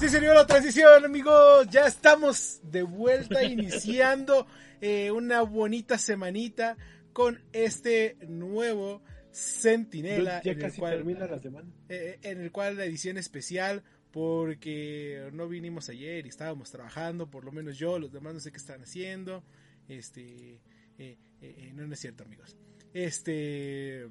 [0.00, 1.68] Sí, sería la transición, amigos.
[1.68, 4.46] Ya estamos de vuelta iniciando
[4.80, 6.78] eh, una bonita semanita
[7.12, 10.40] con este nuevo Centinela.
[10.42, 11.68] Ya casi termina la semana.
[11.90, 17.44] Eh, en el cual la edición especial porque no vinimos ayer y estábamos trabajando, por
[17.44, 19.44] lo menos yo, los demás no sé qué están haciendo.
[19.86, 20.62] Este,
[20.96, 21.18] eh,
[21.74, 22.56] no, no es cierto, amigos.
[22.94, 24.08] Este,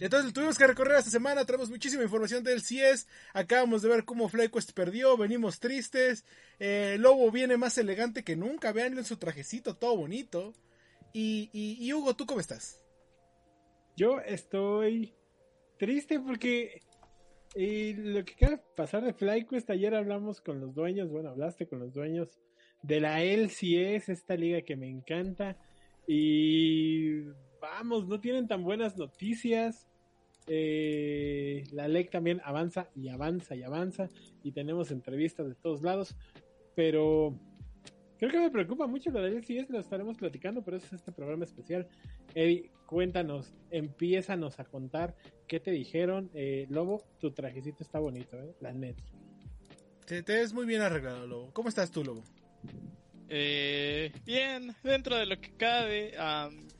[0.00, 4.28] entonces tuvimos que recorrer esta semana, tenemos muchísima información del CIES, acabamos de ver cómo
[4.28, 6.24] FlyQuest perdió, venimos tristes,
[6.58, 10.54] eh, Lobo viene más elegante que nunca, veanlo en su trajecito, todo bonito.
[11.14, 12.82] Y, Hugo, ¿tú cómo estás?
[13.96, 15.14] Yo estoy
[15.78, 16.80] triste porque
[17.54, 21.80] y lo que quiera pasar de FlyQuest, ayer hablamos con los dueños, bueno, hablaste con
[21.80, 22.40] los dueños
[22.82, 25.56] de la LCS, esta liga que me encanta.
[26.06, 27.24] Y
[27.62, 29.86] vamos, no tienen tan buenas noticias.
[30.48, 34.08] Eh, la LEC también avanza y avanza y avanza
[34.42, 36.16] y tenemos entrevistas de todos lados,
[36.74, 37.38] pero
[38.18, 41.44] creo que me preocupa mucho lo de es lo estaremos platicando, pero es este programa
[41.44, 41.88] especial.
[42.34, 45.14] Eddie, cuéntanos, empiézanos a contar
[45.46, 46.28] qué te dijeron.
[46.34, 48.52] Eh, Lobo, tu trajecito está bonito, ¿eh?
[48.60, 48.96] la net.
[50.06, 51.50] Te, te ves muy bien arreglado, Lobo.
[51.52, 52.24] ¿Cómo estás tú, Lobo?
[53.34, 56.12] Eh, bien, dentro de lo que cabe,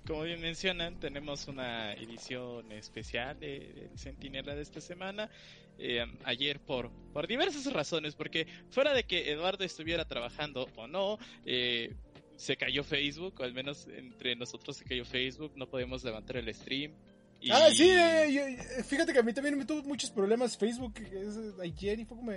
[0.06, 5.30] como bien mencionan, tenemos una edición especial de, Centinela de esta semana.
[5.78, 11.18] Eh, ayer por, por diversas razones, porque fuera de que Eduardo estuviera trabajando o no,
[11.46, 11.94] eh,
[12.36, 16.54] se cayó Facebook, o al menos entre nosotros se cayó Facebook, no podemos levantar el
[16.54, 16.92] stream.
[17.50, 17.90] Ah, sí,
[18.84, 20.94] fíjate que a mí también me tuvo muchos problemas Facebook
[21.62, 22.32] ayer y fue como,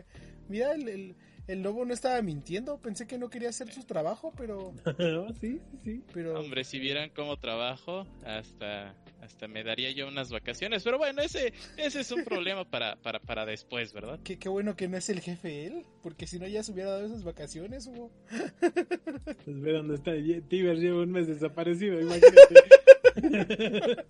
[0.47, 1.15] mira, el
[1.47, 4.73] lobo no estaba mintiendo, pensé que no quería hacer su trabajo, pero...
[5.41, 6.39] sí, sí, Pero...
[6.39, 11.53] Hombre, si vieran cómo trabajo, hasta, hasta me daría yo unas vacaciones, pero bueno, ese,
[11.77, 14.19] ese es un problema para, para, para después, ¿verdad?
[14.23, 16.91] Qué, qué bueno que no es el jefe él, porque si no ya se hubiera
[16.91, 18.11] dado esas vacaciones, Hugo.
[19.45, 20.11] Pues ve dónde está,
[20.47, 24.05] Tiber lleva un mes desaparecido, imagínate.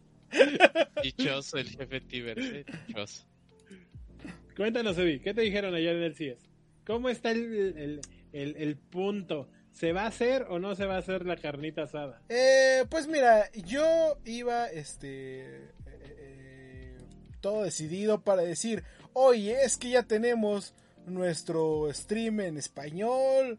[1.03, 2.65] dichoso el jefe Tiber, ¿eh?
[2.87, 3.25] dichoso.
[4.55, 6.54] Cuéntanos, Eddie, ¿qué te dijeron ayer en el CIES?
[6.85, 8.01] ¿Cómo está el,
[8.31, 9.49] el, punto?
[9.71, 12.21] ¿Se va a hacer o no se va a hacer la carnita asada?
[12.29, 16.97] Eh, pues mira, yo iba, este, eh, eh,
[17.41, 20.73] todo decidido para decir, oye, es que ya tenemos
[21.07, 23.57] nuestro stream en español.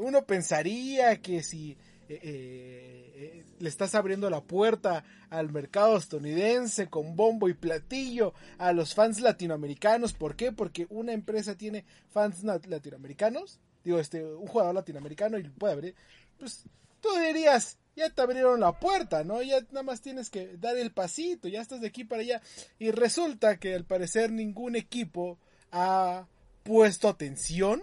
[0.00, 1.78] uno pensaría que si
[2.08, 9.20] le estás abriendo la puerta al mercado estadounidense con bombo y platillo, a los fans
[9.20, 10.12] latinoamericanos.
[10.12, 10.52] ¿Por qué?
[10.52, 15.94] Porque una empresa tiene fans latinoamericanos, digo, este, un jugador latinoamericano y puede abrir.
[16.38, 16.64] Pues
[17.00, 19.42] tú dirías, ya te abrieron la puerta, ¿no?
[19.42, 22.42] Ya nada más tienes que dar el pasito, ya estás de aquí para allá.
[22.78, 25.38] Y resulta que al parecer ningún equipo
[25.70, 26.26] ha
[26.62, 27.82] puesto atención,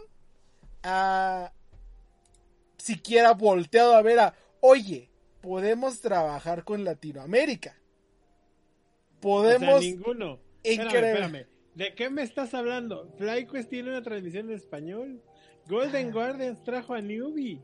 [0.84, 1.52] ha
[2.81, 5.09] siquiera volteado a ver a, oye,
[5.42, 7.78] podemos trabajar con Latinoamérica.
[9.19, 9.75] Podemos.
[9.75, 10.40] O ninguno.
[10.64, 13.12] Espérame, ¿De qué me estás hablando?
[13.18, 15.22] FlyQuest tiene una transmisión en español.
[15.68, 16.12] Golden ah.
[16.12, 17.64] Guardians trajo a Newbie.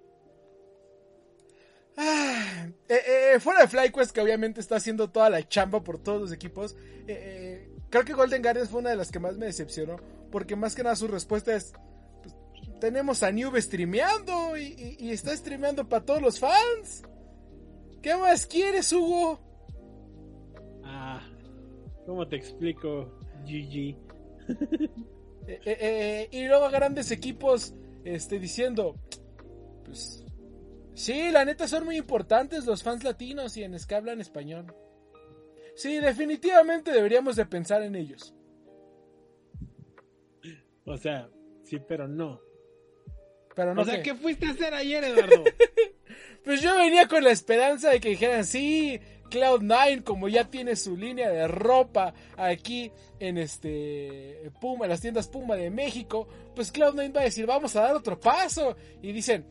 [1.97, 6.22] Ah, eh, eh, fuera de FlyQuest, que obviamente está haciendo toda la chamba por todos
[6.22, 6.75] los equipos,
[7.07, 9.97] eh, creo que Golden Guardians fue una de las que más me decepcionó.
[10.31, 11.73] Porque más que nada su respuesta es:
[12.79, 17.03] Tenemos a Newbie streameando y está streameando para todos los fans.
[18.01, 19.39] ¿Qué más quieres, Hugo?
[20.83, 21.21] Ah,
[22.05, 23.97] ¿cómo te explico, GG?
[25.49, 27.73] Eh, eh, eh, y luego grandes equipos
[28.03, 28.97] este, diciendo,
[29.85, 30.25] pues,
[30.94, 34.75] sí, la neta son muy importantes los fans latinos y en es que hablan español.
[35.73, 38.35] Sí, definitivamente deberíamos de pensar en ellos.
[40.83, 41.30] O sea,
[41.63, 42.41] sí, pero no.
[43.57, 45.44] Pero no o sea, ¿qué fuiste a hacer ayer, Eduardo?
[46.45, 50.95] Pues yo venía con la esperanza de que dijeran, sí, Cloud9, como ya tiene su
[50.95, 52.89] línea de ropa aquí
[53.19, 56.25] en este Puma, en las tiendas Puma de México,
[56.56, 58.77] pues Cloud9 va a decir, vamos a dar otro paso.
[59.01, 59.45] Y dicen,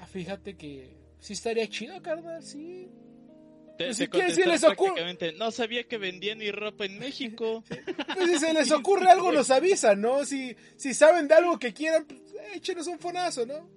[0.00, 2.88] ah, fíjate que sí estaría chido, carnal, sí.
[3.76, 5.16] Pues si les ocurre...
[5.36, 7.64] No sabía que vendían mi ropa en México.
[8.14, 10.24] pues si se les ocurre algo, nos avisan, ¿no?
[10.24, 12.20] Si, si saben de algo que quieran, pues
[12.54, 13.70] échenos un fonazo, ¿no?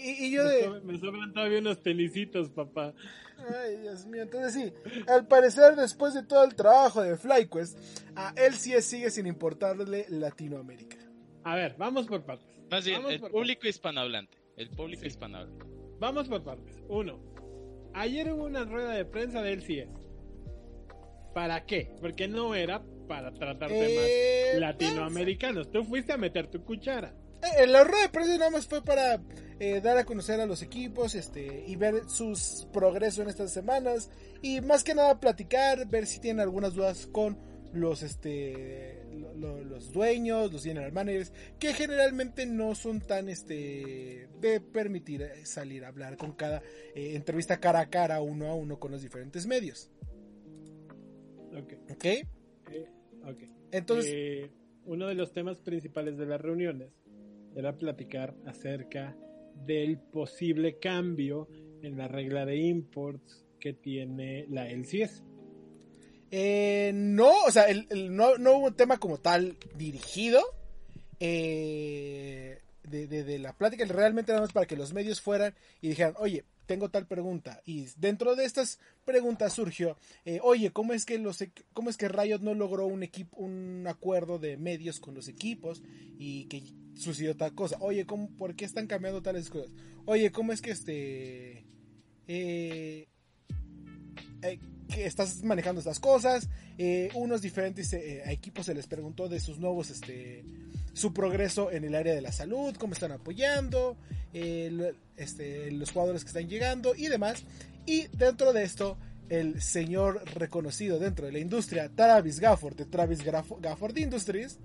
[0.00, 0.80] Y, yo de...
[0.82, 2.94] Me sobran todavía unos tenisitos, papá.
[3.38, 4.22] Ay, Dios mío.
[4.22, 7.78] Entonces sí, al parecer después de todo el trabajo de FlyQuest,
[8.14, 10.98] a él sí sigue sin importarle Latinoamérica.
[11.44, 12.46] A ver, vamos por partes.
[12.70, 14.38] Más bien, el público hispanohablante.
[14.56, 15.64] El público hispanohablante.
[15.98, 16.82] Vamos por partes.
[16.88, 17.20] Uno,
[17.94, 19.90] ayer hubo una rueda de prensa de LCS.
[21.34, 21.94] ¿Para qué?
[22.00, 25.70] Porque no era para tratar Eh, temas latinoamericanos.
[25.70, 27.14] Tú fuiste a meter tu cuchara.
[27.58, 29.20] Eh, la rueda de prensa nada más fue para
[29.58, 34.10] eh, dar a conocer a los equipos este, y ver sus progresos en estas semanas.
[34.42, 37.38] Y más que nada platicar, ver si tienen algunas dudas con
[37.72, 44.28] los, este, lo- lo- los dueños, los general managers, que generalmente no son tan este,
[44.40, 46.62] de permitir eh, salir a hablar con cada
[46.94, 49.90] eh, entrevista cara a cara, uno a uno con los diferentes medios.
[51.56, 51.72] Ok.
[51.90, 52.04] ¿Ok?
[52.04, 52.26] eh,
[53.24, 53.42] ok.
[53.70, 54.50] Entonces, Eh,
[54.84, 56.90] uno de los temas principales de las reuniones
[57.54, 59.16] era platicar acerca
[59.66, 61.48] del posible cambio
[61.82, 65.22] en la regla de imports que tiene la LCS.
[66.34, 67.66] Eh, no, o sea,
[68.08, 70.42] no, no hubo un tema como tal dirigido
[71.20, 76.14] eh, de, de- la plática, realmente nada más para que los medios fueran y dijeran,
[76.18, 77.60] oye, tengo tal pregunta.
[77.66, 81.44] Y dentro de estas preguntas surgió, eh, oye, ¿cómo es que los
[81.74, 85.82] cómo es que Riot no logró un equipo, un acuerdo de medios con los equipos
[86.18, 86.62] y que
[86.94, 87.76] sucedió tal cosa?
[87.80, 89.70] Oye, ¿cómo, ¿por qué están cambiando tales cosas?
[90.06, 91.66] Oye, ¿cómo es que este
[92.26, 93.06] eh,
[94.94, 96.48] que estás manejando estas cosas.
[96.78, 100.44] Eh, unos diferentes eh, equipos se les preguntó de sus nuevos, este,
[100.92, 103.96] su progreso en el área de la salud, cómo están apoyando,
[104.34, 107.44] eh, este, los jugadores que están llegando y demás.
[107.86, 108.96] Y dentro de esto,
[109.28, 114.58] el señor reconocido dentro de la industria, Travis Gafford, de Travis Graf- Gafford Industries,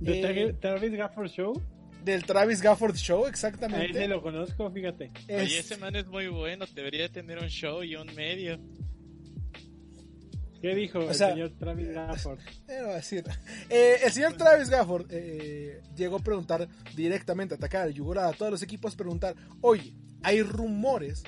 [0.00, 1.62] ¿De Eh, Tra- Travis Gafford Show?
[2.04, 3.90] del Travis Gafford Show, exactamente.
[3.98, 5.10] ese lo conozco, fíjate.
[5.26, 8.60] Es- Oye, ese man es muy bueno, debería tener un show y un medio.
[10.66, 12.40] ¿Qué dijo el sea, señor Travis Gafford?
[12.68, 13.24] Eh, decir.
[13.70, 16.66] Eh, el señor Travis Gafford eh, llegó a preguntar
[16.96, 21.22] directamente, a atacar, a yugular a todos los equipos, preguntar, oye, hay rumores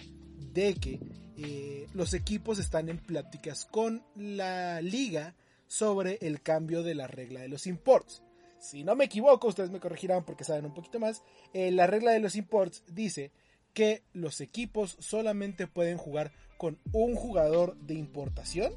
[0.53, 0.99] de que
[1.37, 5.37] eh, los equipos están en pláticas con la liga
[5.69, 8.25] sobre el cambio de la regla de los imports.
[8.59, 12.11] Si no me equivoco, ustedes me corregirán porque saben un poquito más, eh, la regla
[12.11, 13.31] de los imports dice
[13.73, 18.73] que los equipos solamente pueden jugar con un jugador de importación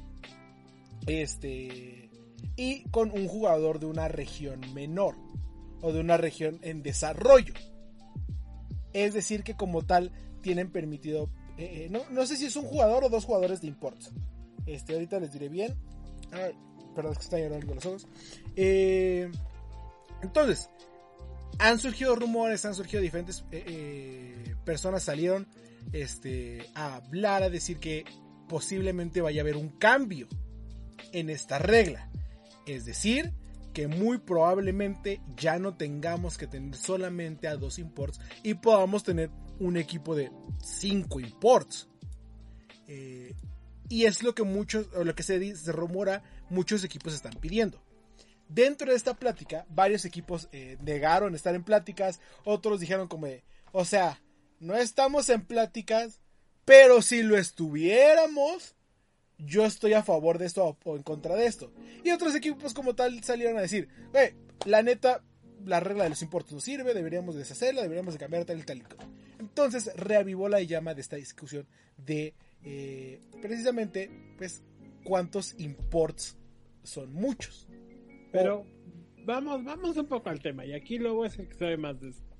[1.06, 2.10] este
[2.56, 5.16] y con un jugador de una región menor
[5.80, 7.54] o de una región en desarrollo.
[8.92, 10.12] Es decir, que como tal
[10.42, 13.68] tienen permitido, eh, eh, no, no sé si es un jugador o dos jugadores de
[13.68, 14.12] imports.
[14.66, 15.74] Este, ahorita les diré bien.
[16.94, 18.06] Perdón, es que están llorando los ojos.
[18.54, 19.30] Eh,
[20.22, 20.68] entonces,
[21.58, 25.46] han surgido rumores, han surgido diferentes eh, personas salieron
[25.92, 28.04] este, a hablar, a decir que
[28.48, 30.28] posiblemente vaya a haber un cambio
[31.12, 32.08] en esta regla.
[32.66, 33.32] Es decir,
[33.72, 39.30] que muy probablemente ya no tengamos que tener solamente a dos imports y podamos tener
[39.58, 40.30] un equipo de
[40.62, 41.88] cinco imports.
[42.86, 43.34] Eh,
[43.88, 47.34] y es lo que muchos, o lo que se, dice, se rumora, muchos equipos están
[47.34, 47.82] pidiendo.
[48.48, 53.26] Dentro de esta plática, varios equipos eh, negaron estar en pláticas, otros dijeron como
[53.72, 54.20] o sea,
[54.60, 56.20] no estamos en pláticas,
[56.64, 58.76] pero si lo estuviéramos,
[59.44, 61.72] yo estoy a favor de esto o en contra de esto.
[62.04, 64.34] Y otros equipos como tal salieron a decir, "Güey,
[64.66, 65.22] la neta,
[65.64, 68.78] la regla de los importes no sirve, deberíamos deshacerla, deberíamos de cambiar tal y tal
[68.78, 68.98] y tal".
[69.38, 72.34] Entonces reavivó la llama de esta discusión de
[72.64, 74.62] eh, precisamente, pues,
[75.04, 76.38] cuántos imports
[76.82, 77.66] son muchos.
[78.30, 78.64] Pero
[79.24, 80.64] vamos, vamos un poco al tema.
[80.64, 82.36] Y aquí luego es el que sabe más de esto.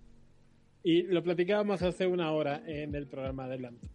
[0.84, 3.88] Y lo platicábamos hace una hora en el programa adelante.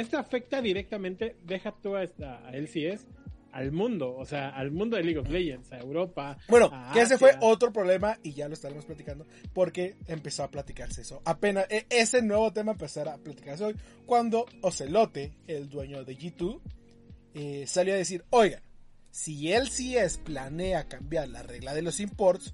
[0.00, 3.06] Esto afecta directamente, deja tú a, esta, a LCS,
[3.52, 6.36] al mundo, o sea, al mundo de League of Legends, a Europa.
[6.48, 10.50] Bueno, a que ese fue otro problema y ya lo estaremos platicando porque empezó a
[10.50, 11.22] platicarse eso.
[11.24, 16.60] Apenas e- ese nuevo tema empezará a platicarse hoy cuando Ocelote, el dueño de G2,
[17.34, 18.60] eh, salió a decir, oigan,
[19.12, 22.52] si LCS planea cambiar la regla de los imports,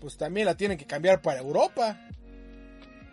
[0.00, 2.08] pues también la tienen que cambiar para Europa.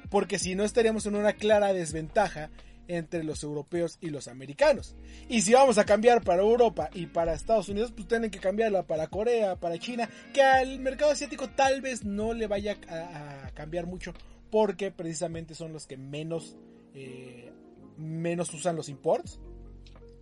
[0.09, 2.49] Porque si no estaríamos en una clara desventaja
[2.89, 4.95] entre los europeos y los americanos.
[5.29, 8.87] Y si vamos a cambiar para Europa y para Estados Unidos, pues tienen que cambiarla
[8.87, 13.51] para Corea, para China, que al mercado asiático tal vez no le vaya a, a
[13.51, 14.13] cambiar mucho,
[14.49, 16.57] porque precisamente son los que menos,
[16.95, 17.51] eh,
[17.95, 19.39] menos usan los imports.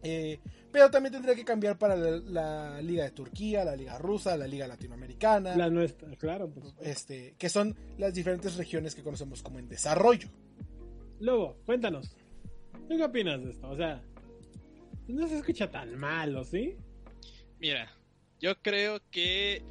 [0.04, 0.40] Eh,
[0.72, 4.46] pero también tendría que cambiar para la, la liga de Turquía, la liga rusa, la
[4.46, 6.50] liga latinoamericana, La nuestra, claro.
[6.50, 6.74] Pues.
[6.82, 10.28] este, que son las diferentes regiones que conocemos como en desarrollo.
[11.20, 12.16] Lobo, cuéntanos.
[12.88, 13.70] ¿Tú qué opinas de esto?
[13.70, 14.02] O sea,
[15.08, 16.76] no se escucha tan malo, ¿sí?
[17.60, 17.92] Mira,
[18.40, 19.62] yo creo que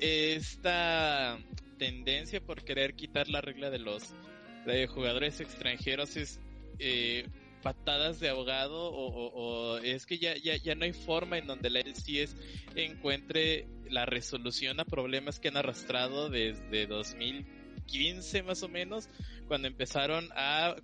[0.00, 1.38] esta
[1.78, 4.14] tendencia por querer quitar la regla de los
[4.88, 6.40] jugadores extranjeros es
[6.78, 7.26] eh,
[7.62, 11.80] patadas de ahogado o, es que ya, ya, ya no hay forma en donde la
[11.80, 12.36] LCS
[12.74, 19.08] encuentre la resolución a problemas que han arrastrado desde 2015 más o menos,
[19.46, 20.76] cuando empezaron a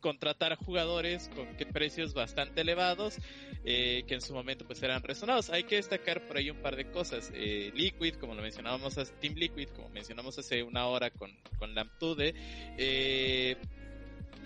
[0.00, 3.18] contratar a jugadores con precios bastante elevados
[3.64, 5.50] eh, que en su momento pues eran resonados.
[5.50, 7.30] Hay que destacar por ahí un par de cosas.
[7.34, 12.34] Eh, Liquid, como lo mencionábamos, Team Liquid, como mencionamos hace una hora con, con Lamtude,
[12.78, 13.56] eh,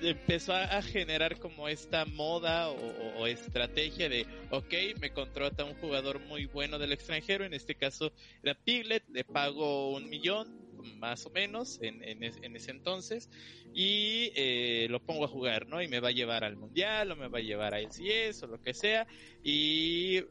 [0.02, 6.46] empezó a, generar como esta moda o, estrategia de, ok, me contrata un jugador muy
[6.46, 11.78] bueno del extranjero, en este caso era Piglet, le pago un millón, más o menos,
[11.82, 12.22] en, en,
[12.56, 13.30] ese entonces,
[13.72, 15.82] y eh, lo pongo a jugar, ¿no?
[15.82, 18.46] Y me va a llevar al Mundial, o me va a llevar a LCS, o
[18.46, 19.06] lo que sea,
[19.42, 20.22] y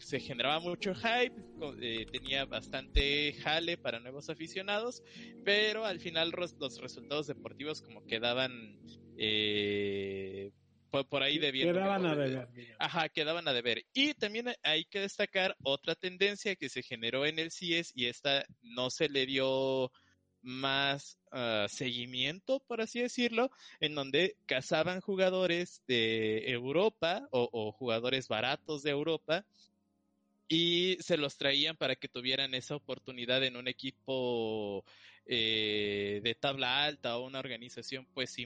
[0.00, 1.34] se generaba mucho hype,
[1.80, 5.02] eh, tenía bastante jale para nuevos aficionados,
[5.44, 8.78] pero al final los resultados deportivos como quedaban
[9.18, 10.50] eh,
[10.90, 11.74] por, ahí debiendo.
[11.74, 12.48] Quedaban a deber.
[12.78, 13.84] Ajá, quedaban a deber.
[13.94, 18.44] Y también hay que destacar otra tendencia que se generó en el CIES y esta
[18.62, 19.90] no se le dio
[20.42, 28.82] más ah, seguimiento, por así decirlo, en donde cazaban jugadores de Europa o, jugadores baratos
[28.82, 29.44] de Europa
[30.48, 34.84] y se los traían para que tuvieran esa oportunidad en un equipo
[35.26, 35.79] eh,
[36.34, 38.36] tabla alta o una organización pues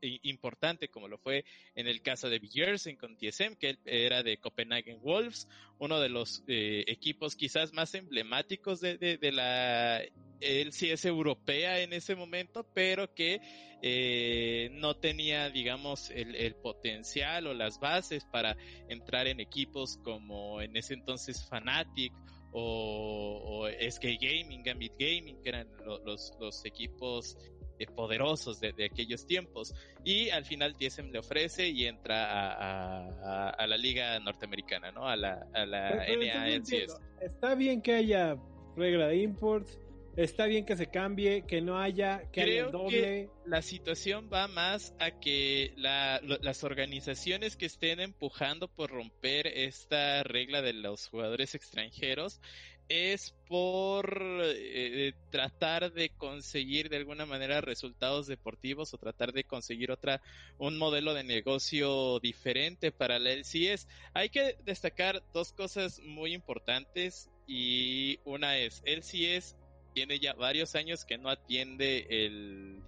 [0.00, 1.44] importante como lo fue
[1.74, 6.44] en el caso de Bjersen con TSM que era de Copenhagen Wolves uno de los
[6.46, 10.02] eh, equipos quizás más emblemáticos de, de, la
[10.40, 13.40] LCS europea en ese momento pero que
[13.82, 18.56] eh, no tenía digamos el, el, potencial o las bases para
[18.88, 22.12] entrar en equipos como en ese entonces Fnatic
[22.52, 25.68] o, SK Gaming, Gambit Gaming, que eran
[26.04, 27.36] los, los equipos
[27.78, 29.72] eh, poderosos de, aquellos tiempos.
[30.04, 35.06] Y al final TSM le ofrece y entra a, a, la liga norteamericana, ¿no?
[35.06, 36.98] A la, a la NANCS.
[37.20, 38.36] Está bien que haya
[38.76, 39.78] regla de imports,
[40.18, 43.00] está bien que se cambie, que no haya, que Creo haya doble.
[43.00, 50.24] Que la situación va más a que las organizaciones que estén empujando por romper esta
[50.24, 52.40] regla de los jugadores extranjeros
[52.88, 59.90] es por eh, tratar de conseguir de alguna manera resultados deportivos o tratar de conseguir
[59.90, 60.22] otra
[60.56, 63.86] un modelo de negocio diferente para la LCS.
[64.14, 69.54] Hay que destacar dos cosas muy importantes y una es LCS
[69.98, 72.80] tiene ya varios años que no atiende el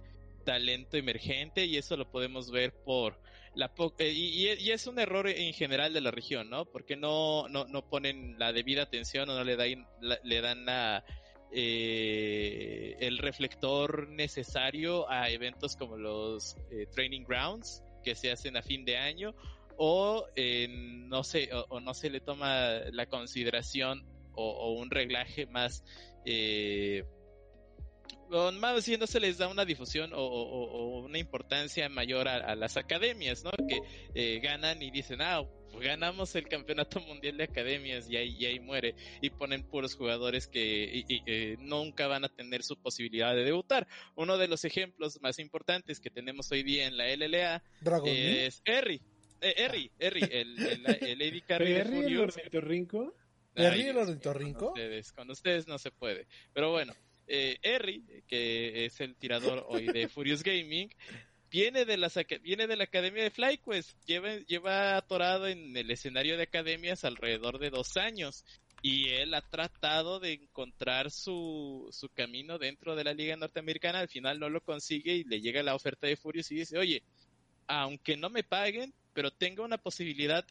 [0.45, 3.19] talento emergente y eso lo podemos ver por
[3.53, 6.63] la eh, y, es un error en general de la región, ¿no?
[6.63, 9.85] Porque no, no, no ponen la debida atención o no le dan,
[10.23, 11.03] le dan la,
[11.51, 18.61] eh, el reflector necesario a eventos como los eh, training grounds que se hacen a
[18.61, 19.35] fin de año
[19.75, 20.27] o
[21.09, 24.05] no sé o, no se le toma la consideración
[24.41, 25.83] o un reglaje más
[26.25, 27.03] eh,
[28.59, 33.43] más bien no se les da una difusión o, una importancia mayor a, las academias,
[33.43, 33.51] ¿no?
[33.67, 33.81] Que
[34.15, 38.59] eh, ganan y dicen, ah, pues ganamos el campeonato mundial de academias y ahí, ahí
[38.59, 38.95] muere.
[39.21, 43.87] Y ponen puros jugadores que nunca van a tener su posibilidad de debutar.
[44.15, 47.63] Uno de los ejemplos más importantes que tenemos hoy día en la LLA
[48.05, 49.01] es Harry.
[49.41, 53.15] Eh, Harry, Harry, el, el, el Carry de ¿Perry el ornitorrinco?
[54.57, 56.27] Con ustedes, con ustedes no se puede.
[56.53, 56.93] Pero bueno,
[57.27, 57.57] eh,
[58.27, 60.89] que es el tirador hoy de Furious Gaming,
[61.49, 62.09] viene de, la,
[62.41, 63.97] viene de la academia de FlyQuest.
[64.05, 68.45] Lleva, lleva atorado en el escenario de academias alrededor de dos años.
[68.83, 73.99] Y él ha tratado de encontrar su, su camino dentro de la liga norteamericana.
[73.99, 77.03] Al final no lo consigue y le llega la oferta de Furious y dice, oye,
[77.67, 80.45] aunque no me paguen, pero tenga una posibilidad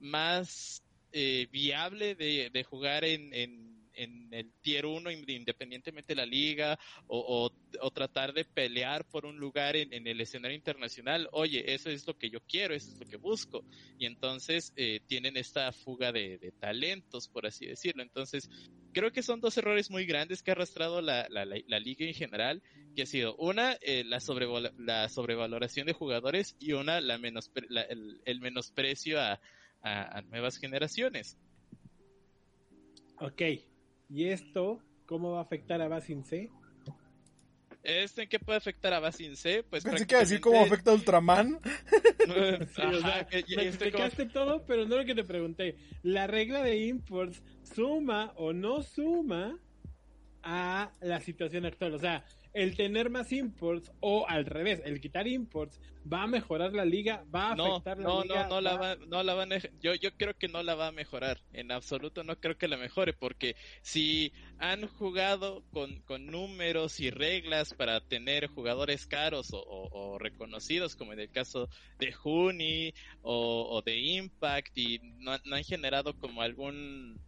[0.00, 6.26] más eh, viable de, de jugar en, en, en, el tier 1 independientemente de la
[6.26, 7.50] liga o,
[7.80, 12.06] o, tratar de pelear por un lugar en, en, el escenario internacional, oye, eso es
[12.06, 13.64] lo que yo quiero, eso es lo que busco.
[13.98, 18.02] Y entonces eh, tienen esta fuga de, de, talentos, por así decirlo.
[18.02, 18.48] Entonces,
[18.92, 22.14] creo que son dos errores muy grandes que ha arrastrado la, la, la, liga en
[22.14, 22.62] general,
[22.94, 24.18] que ha sido una, eh, la,
[24.78, 29.40] la sobrevaloración de jugadores y una, la menos el, el menosprecio a
[29.82, 31.38] a, nuevas generaciones.
[33.18, 33.42] Ok,
[34.08, 36.50] ¿y esto cómo va a afectar a Basin C?
[37.82, 39.62] ¿Este en qué puede afectar a Basin C?
[39.62, 41.58] Pues Pensé que decir cómo afecta a Ultraman.
[42.28, 45.76] me explicaste todo, pero no lo que te pregunté.
[46.02, 49.58] ¿La regla de imports suma o no suma
[50.42, 51.94] a la situación actual.
[51.94, 55.80] O sea, el tener más imports o al revés, el quitar imports
[56.10, 58.42] va a mejorar la liga, va a afectar la no, liga.
[58.44, 60.88] No, no, la va, no la van a, yo, yo creo que no la va
[60.88, 66.26] a mejorar, en absoluto no creo que la mejore, porque si han jugado con, con
[66.26, 72.12] números y reglas para tener jugadores caros o, o, reconocidos, como en el caso de
[72.12, 72.92] Juni
[73.22, 77.20] o, o de Impact, y no, no han generado como algún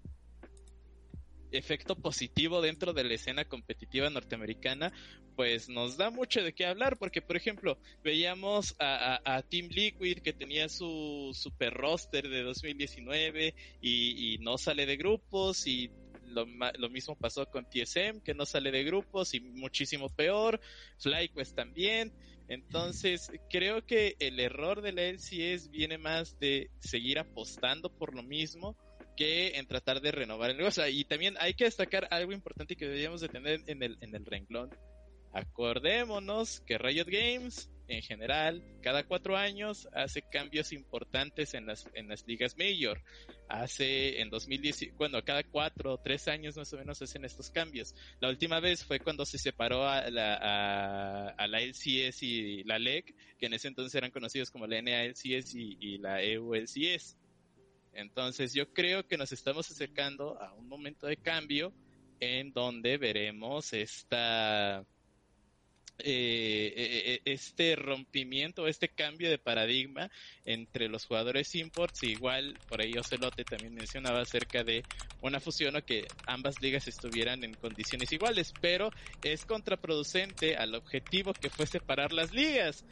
[1.52, 4.92] efecto positivo dentro de la escena competitiva norteamericana,
[5.36, 10.18] pues nos da mucho de qué hablar, porque por ejemplo, veíamos a, a, Team Liquid
[10.18, 15.90] que tenía su super roster de 2019 y, y no sale de grupos y
[16.26, 16.46] lo,
[16.78, 20.60] lo, mismo pasó con TSM, que no sale de grupos y muchísimo peor.
[20.98, 22.12] FlyQuest también.
[22.48, 28.22] Entonces, creo que el error de la LCS viene más de seguir apostando por lo
[28.22, 28.76] mismo
[29.22, 30.86] que en tratar de renovar el negocio.
[30.88, 34.26] Y también hay que destacar algo importante que deberíamos de tener en el, en el
[34.26, 34.70] renglón.
[35.32, 42.08] Acordémonos que Riot Games, en general, cada cuatro años hace cambios importantes en las, en
[42.08, 43.00] las ligas mayor.
[43.48, 47.94] Hace en 2010, bueno, cada cuatro o tres años más o menos hacen estos cambios.
[48.20, 52.80] La última vez fue cuando se separó a la, a, a la LCS y la
[52.80, 57.21] LEC, que en ese entonces eran conocidos como la NALCS y, y la EULCS.
[57.92, 61.72] Entonces yo creo que nos estamos acercando a un momento de cambio
[62.20, 64.84] en donde veremos esta
[66.04, 70.10] eh, eh, eh, este rompimiento, este cambio de paradigma
[70.44, 72.02] entre los jugadores imports.
[72.02, 74.82] Igual, por ahí Ocelote también mencionaba acerca de
[75.20, 78.90] una fusión o que ambas ligas estuvieran en condiciones iguales, pero
[79.22, 82.84] es contraproducente al objetivo que fue separar las ligas.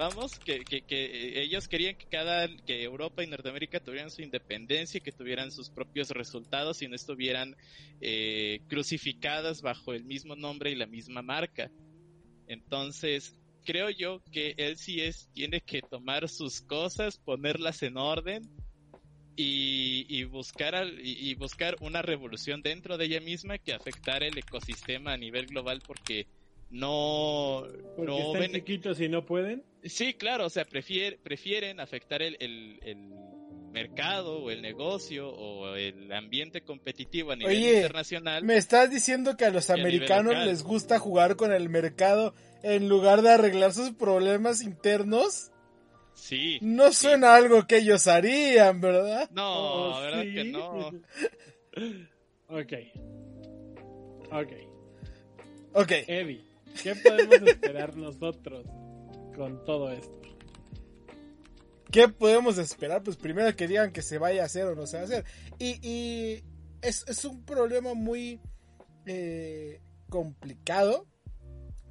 [0.00, 4.98] Vamos, que, que, que ellos querían que cada, que Europa y Norteamérica tuvieran su independencia,
[4.98, 7.54] que tuvieran sus propios resultados y no estuvieran
[8.00, 11.70] eh, crucificadas bajo el mismo nombre y la misma marca.
[12.46, 13.36] Entonces,
[13.66, 18.48] creo yo que él sí es, tiene que tomar sus cosas, ponerlas en orden
[19.36, 24.38] y, y buscar al, y, buscar una revolución dentro de ella misma que afectara el
[24.38, 26.26] ecosistema a nivel global porque
[26.70, 27.64] no
[27.96, 29.64] porque no están chiquitos y no pueden.
[29.84, 33.10] Sí claro o sea prefier, prefieren afectar el, el, el,
[33.72, 39.36] mercado o el negocio o el ambiente competitivo a nivel Oye, internacional me estás diciendo
[39.36, 43.72] que a los a americanos les gusta jugar con el mercado en lugar de arreglar
[43.72, 45.52] sus problemas internos
[46.14, 46.58] sí.
[46.62, 47.02] No sí.
[47.06, 50.34] suena algo que ellos harían verdad no Oh, la verdad sí.
[50.34, 50.88] que no.
[52.48, 52.72] Ok.
[54.32, 54.52] Ok.
[55.74, 55.92] Ok.
[56.08, 56.49] Eddie
[56.82, 58.66] ¿qué podemos esperar nosotros
[59.34, 60.20] con todo esto?
[61.90, 63.02] ¿Qué podemos esperar?
[63.02, 65.24] Pues primero que digan que se vaya a hacer o no se va a hacer.
[65.58, 66.44] Y,
[66.82, 68.40] es, un problema muy
[69.06, 71.06] eh, complicado.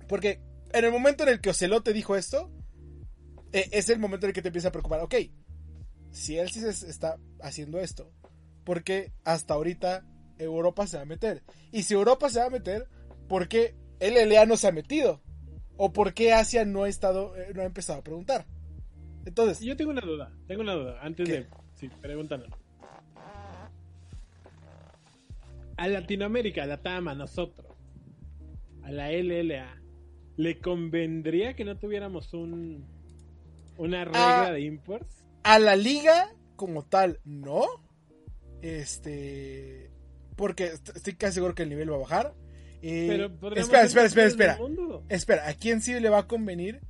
[0.08, 2.52] Porque en el momento en el que Ocelote dijo esto,
[3.52, 5.02] eh, es el momento en el que te empieza a preocupar.
[5.02, 5.16] Ok,
[6.12, 8.12] si él se está haciendo esto,
[8.64, 10.06] ¿por qué hasta ahorita
[10.38, 11.44] Europa se va a meter?
[11.72, 12.88] Y si Europa se va a meter,
[13.28, 15.22] ¿por qué LLA no se ha metido?
[15.78, 18.46] ¿O por qué Asia no ha, estado, eh, no ha empezado a preguntar?
[19.26, 21.34] Entonces, Yo tengo una duda, tengo una duda, antes ¿Qué?
[21.36, 21.48] de...
[21.76, 22.50] Sí, pregúntanos.
[25.78, 27.68] A Latinoamérica, a la TAM, a nosotros,
[28.84, 29.82] a la LLA,
[30.36, 32.86] ¿le convendría que no tuviéramos un
[33.78, 34.52] una regla Ah.
[34.52, 35.24] de imports?
[35.44, 37.62] a la liga como tal, no.
[38.62, 39.90] Este.
[40.36, 42.34] Porque est- estoy casi seguro que el nivel va a bajar.
[42.82, 44.60] Eh, Pero espera, espera, espera, espera.
[45.10, 46.82] Espera, ¿a quién sí le va a convenir?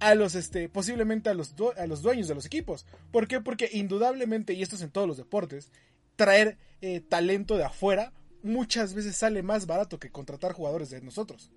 [0.00, 2.86] A los, este, posiblemente a los, a los dueños de los equipos.
[3.12, 3.40] ¿Por qué?
[3.40, 5.70] Porque indudablemente, y esto es en todos los deportes,
[6.16, 11.50] traer eh, talento de afuera muchas veces sale más barato que contratar jugadores de nosotros.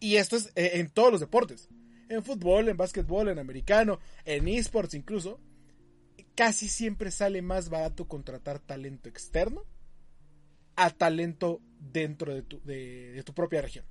[0.00, 1.68] Y esto es eh, en todos los deportes.
[2.08, 5.40] En fútbol, en básquetbol, en americano, en esports incluso.
[6.34, 9.64] Casi siempre sale más barato contratar talento externo
[10.76, 13.84] a talento dentro de tu, de, tu propia región.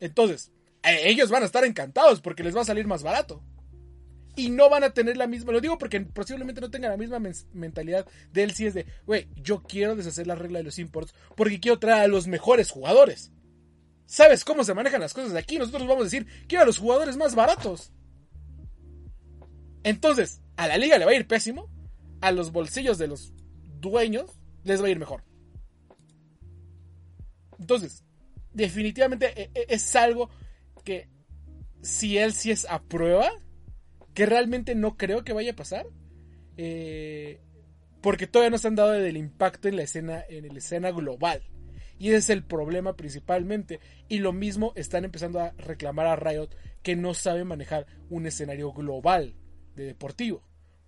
[0.00, 0.50] Entonces,
[0.82, 3.42] eh, ellos van a estar encantados porque les va a salir más barato.
[4.34, 7.18] Y no van a tener la misma, lo digo porque posiblemente no tengan la misma
[7.18, 10.78] men- mentalidad de él si es de, güey, yo quiero deshacer la regla de los
[10.78, 13.30] imports porque quiero traer a los mejores jugadores.
[14.06, 15.58] ¿Sabes cómo se manejan las cosas de aquí?
[15.58, 17.92] Nosotros vamos a decir, quiero a los jugadores más baratos.
[19.84, 21.68] Entonces, a la liga le va a ir pésimo,
[22.20, 23.32] a los bolsillos de los
[23.80, 24.30] dueños
[24.64, 25.24] les va a ir mejor.
[27.62, 28.04] Entonces,
[28.52, 30.28] definitivamente e- e- es algo
[30.84, 31.08] que
[31.80, 33.30] si él sí es a prueba,
[34.14, 35.86] que realmente no creo que vaya a pasar,
[36.56, 37.40] eh,
[38.00, 41.42] porque todavía no se han dado del impacto en la escena, en la escena global.
[41.98, 43.78] Y ese es el problema principalmente.
[44.08, 46.48] Y lo mismo están empezando a reclamar a Riot
[46.82, 49.36] que no sabe manejar un escenario global
[49.76, 50.42] de deportivo.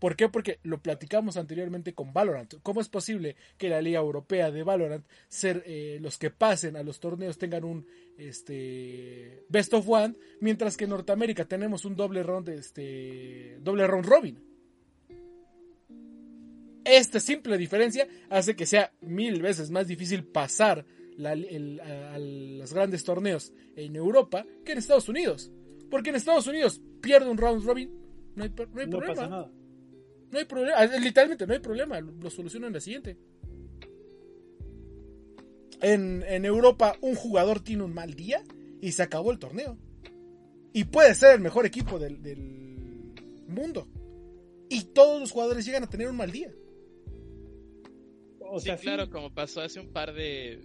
[0.04, 0.28] ¿Por qué?
[0.28, 2.56] Porque lo platicamos anteriormente con Valorant.
[2.62, 6.82] ¿Cómo es posible que la Liga Europea de Valorant, ser eh, los que pasen a
[6.82, 7.86] los torneos, tengan un
[8.18, 14.04] este, best of one, mientras que en Norteamérica tenemos un doble round, este, doble round
[14.04, 14.44] robin?
[16.84, 20.84] Esta simple diferencia hace que sea mil veces más difícil pasar
[21.24, 25.50] a, los grandes torneos en Europa que en Estados Unidos.
[25.90, 27.90] Porque en Estados Unidos pierde un round robin,
[28.36, 29.50] no hay, problema.
[30.34, 33.16] No hay problema, literalmente no hay problema, lo solucionan en la siguiente.
[35.80, 38.42] En, Europa un jugador tiene un mal día
[38.80, 39.78] y se acabó el torneo.
[40.72, 43.14] Y puede ser el mejor equipo del, del
[43.48, 43.88] mundo.
[44.68, 46.50] Y todos los jugadores llegan a tener un mal día
[48.60, 50.60] sí, claro, como pasó hace un par de.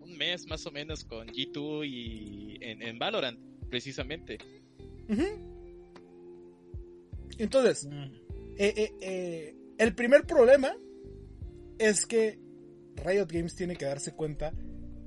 [0.00, 4.38] un mes más o menos con G2 y en, Valorant, precisamente.
[7.38, 8.19] Entonces, mm.
[8.62, 10.76] Eh, eh, eh, el primer problema
[11.78, 12.38] es que
[12.96, 14.52] Riot Games tiene que darse cuenta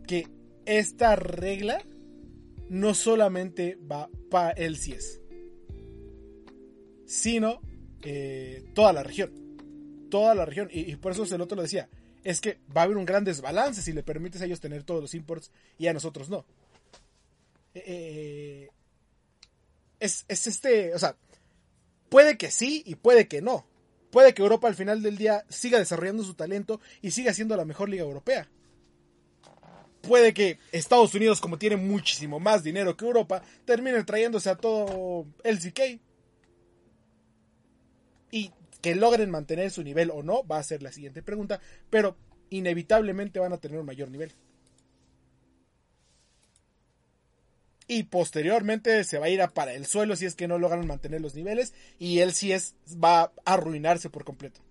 [0.08, 0.28] que
[0.66, 1.86] esta regla
[2.68, 5.22] no solamente va para el CIES,
[7.06, 7.62] sino
[8.74, 9.32] toda la región.
[10.10, 10.70] Toda la región.
[10.72, 11.90] Y, por eso el otro lo decía
[12.24, 15.02] es que va a haber un gran desbalance si le permites a ellos tener todos
[15.02, 16.44] los imports y a nosotros no.
[20.00, 21.16] Es, este, o sea,
[22.14, 23.66] puede que sí y puede que no.
[24.12, 27.66] Puede que Europa al final del día siga desarrollando su talento y siga siendo la
[27.66, 28.48] mejor liga europea.
[30.02, 35.26] Puede que Estados Unidos, como tiene muchísimo más dinero que Europa, termine trayéndose a todo
[35.44, 36.00] el CK.
[38.30, 42.16] Y que logren mantener su nivel o no, va a ser la siguiente pregunta, pero
[42.52, 44.34] inevitablemente van a tener un mayor nivel.
[47.88, 50.88] Y posteriormente se va a ir a para el suelo si es que no logran
[50.88, 51.74] mantener los niveles.
[52.00, 54.62] Y él sí es, va a arruinarse por completo.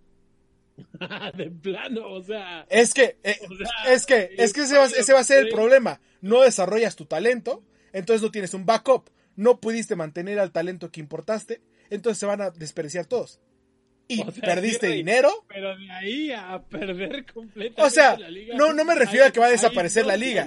[1.37, 2.67] de plano, o sea.
[2.71, 3.39] Es que, eh,
[3.89, 6.01] es que, es que ese va, ese va a ser el problema.
[6.21, 9.11] No desarrollas tu talento, entonces no tienes un backup.
[9.37, 13.41] No pudiste mantener al talento que importaste, entonces se van a desperdiciar todos
[14.13, 15.31] y perdiste dinero.
[15.49, 18.17] Pero de ahí a perder completamente o sea,
[18.57, 20.47] No, no me refiero a que va a desaparecer la liga.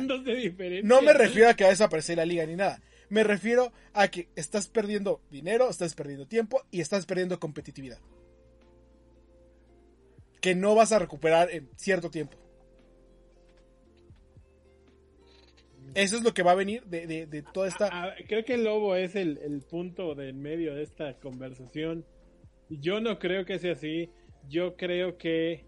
[0.84, 2.82] No me refiero a que va a desaparecer la liga ni nada.
[3.10, 8.00] Me refiero a que estás perdiendo dinero, estás perdiendo tiempo y estás perdiendo competitividad.
[10.42, 12.38] Que no vas a recuperar en cierto tiempo.
[15.94, 18.16] Eso es lo que va a venir de, toda esta...
[18.28, 22.06] creo que el lobo es el, el punto del medio de esta conversación
[22.70, 24.10] yo no creo que sea así.
[24.48, 25.66] Yo creo que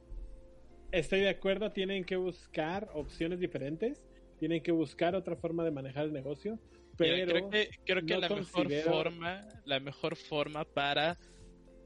[0.91, 4.03] estoy de acuerdo, tienen que buscar opciones diferentes,
[4.39, 6.59] tienen que buscar otra forma de manejar el negocio.
[6.97, 11.17] Pero creo que, creo que la mejor forma, la mejor forma para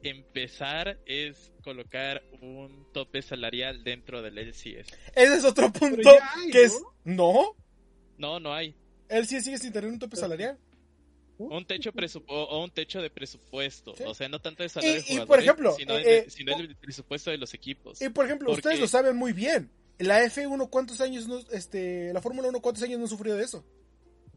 [0.04, 4.94] empezar es colocar un tope salarial dentro del LCS.
[5.16, 6.10] Ese es otro punto
[6.52, 7.56] que es no.
[8.18, 8.76] No, no hay.
[9.10, 10.58] LCS sigue sin tener un tope salarial.
[11.48, 11.92] Un techo
[12.28, 13.94] o un techo de presupuesto.
[14.06, 17.54] O sea, no tanto de salario y, por ejemplo, sino, eh, el presupuesto de los
[17.54, 18.02] equipos.
[18.02, 19.72] Y por ejemplo, ustedes lo saben muy bien.
[20.00, 23.64] La F1, ¿cuántos años no, este, la Fórmula 1, cuántos años no sufrió de eso?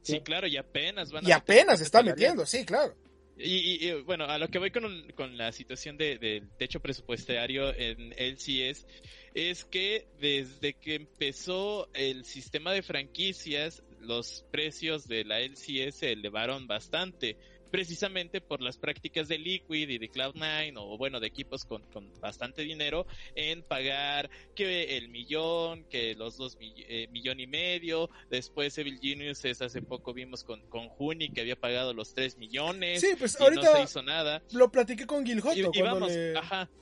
[0.02, 2.94] Sí, claro, y apenas van Y apenas está metiendo, sí, claro.
[3.36, 8.86] Y, bueno, a lo que voy con, con la situación del techo presupuestario en LCS
[9.34, 16.12] es que desde que empezó el sistema de franquicias, los precios de la LCS se
[16.12, 17.36] elevaron bastante,
[17.70, 21.82] precisamente por las prácticas de Liquid y de Cloud9, o bueno, de equipos con,
[22.20, 28.78] bastante dinero, en pagar que el millón, que los dos eh, millón y medio, después
[28.78, 33.00] Evil Genius es hace poco vimos con, con Juni que había pagado los tres millones,
[33.00, 34.40] sí, pues ahorita no se hizo nada.
[34.52, 36.34] Lo platiqué con Gil cuando, le,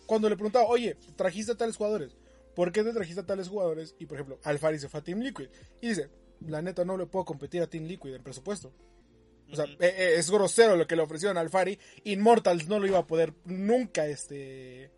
[0.04, 2.16] cuando le preguntaba, oye, trajiste a tales jugadores,
[2.54, 3.94] ¿por qué te trajiste a tales jugadores?
[3.98, 5.48] Y por ejemplo, Alfari se fue a Team Liquid.
[5.80, 6.10] Y dice,
[6.48, 8.72] la neta no le puedo competir a Team Liquid en presupuesto.
[9.50, 11.78] O sea, e, e, es grosero lo que le ofrecieron al Fari.
[12.04, 14.90] Immortals no lo iba a poder nunca este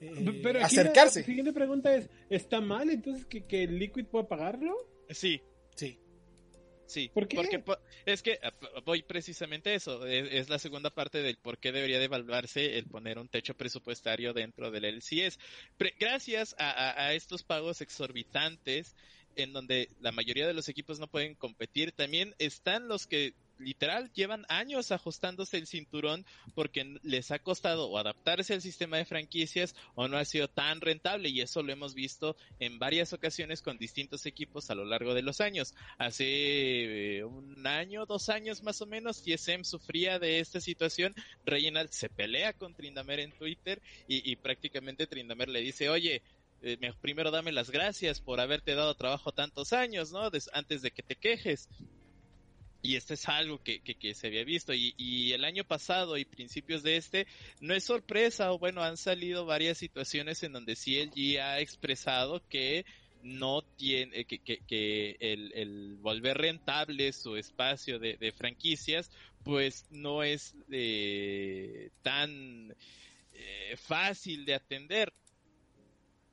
[0.00, 1.20] eh, Pero acercarse.
[1.20, 4.76] La, siguiente pregunta es, ¿está mal entonces que, que Liquid pueda pagarlo?
[5.10, 5.40] Sí.
[5.74, 5.98] Sí.
[6.86, 7.36] Sí, ¿Por qué?
[7.36, 7.64] porque
[8.04, 8.38] es que
[8.84, 13.28] voy precisamente eso, es, la segunda parte del por qué debería devaluarse el poner un
[13.28, 15.38] techo presupuestario dentro del LCS.
[15.98, 18.94] gracias a, estos pagos exorbitantes
[19.36, 24.10] en donde la mayoría de los equipos no pueden competir, también están los que literal
[24.12, 29.74] llevan años ajustándose el cinturón porque les ha costado o adaptarse al sistema de franquicias
[29.94, 33.78] o no ha sido tan rentable y eso lo hemos visto en varias ocasiones con
[33.78, 35.74] distintos equipos a lo largo de los años.
[35.98, 41.14] Hace eh, un año, dos años más o menos, TSM sufría de esta situación.
[41.44, 46.22] Reginald se pelea con Trindamer en Twitter y, y prácticamente Trindamer le dice, oye,
[46.66, 50.30] eh, primero dame las gracias por haberte dado trabajo tantos años, ¿no?
[50.52, 51.68] antes de que te quejes.
[52.82, 54.72] Y esto es algo que, que, se había visto.
[54.72, 57.26] Y, y, el año pasado y principios de este,
[57.60, 62.84] no es sorpresa, o bueno, han salido varias situaciones en donde CLG ha expresado que
[63.22, 69.10] no tiene, que, que, que el, volver rentable su espacio de, de franquicias,
[69.42, 72.74] pues no es eh, tan
[73.32, 75.12] eh, fácil de atender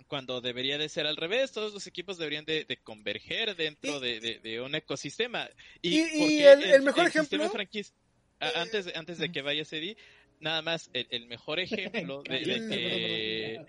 [0.08, 4.76] cuando debería de ser al revés, todos los equipos deberían de, converger dentro de, un
[4.76, 5.50] ecosistema.
[5.82, 6.00] Y,
[6.42, 7.52] el, mejor ejemplo...
[8.56, 9.98] antes, antes de que vaya Eddie,
[10.40, 13.64] nada más el, mejor ejemplo de,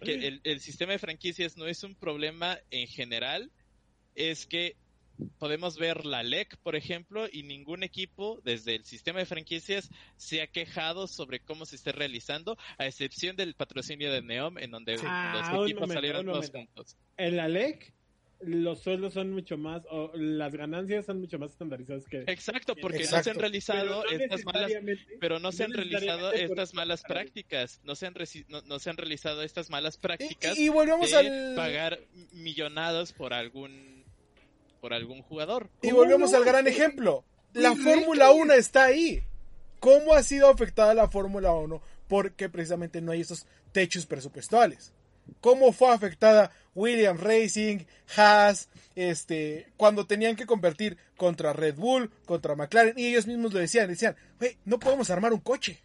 [0.00, 3.50] que, el, sistema de franquicias no es un problema en general,
[4.14, 4.76] es que
[5.38, 10.42] podemos ver la LEC, por ejemplo, y ningún equipo desde el sistema de franquicias se
[10.42, 14.94] ha quejado sobre cómo se esté realizando, a excepción del patrocinio de Neom, en donde
[14.94, 16.96] los ah, equipos salieron todos juntos.
[17.16, 17.92] En la LEC,
[18.40, 22.24] los sueldos son mucho más, o las ganancias son mucho más estandarizadas que.
[22.26, 24.72] Exacto, porque no se han realizado estas malas,
[25.20, 28.14] pero no se han realizado estas malas prácticas, no se han,
[28.66, 32.00] no, se han realizado estas malas prácticas y, volvemos de pagar
[32.32, 33.99] millonados por algún
[34.80, 35.68] por algún jugador.
[35.82, 37.24] Y volvemos al gran ejemplo.
[37.52, 39.22] La Fórmula 1 está ahí.
[39.80, 41.80] ¿Cómo ha sido afectada la Fórmula 1?
[42.08, 44.92] Porque precisamente no hay esos techos presupuestales.
[45.40, 47.84] ¿Cómo fue afectada Williams Racing,
[48.16, 52.98] Haas, este, cuando tenían que convertir contra Red Bull, contra McLaren?
[52.98, 54.16] Y ellos mismos lo decían, decían,
[54.64, 55.80] no podemos armar un coche.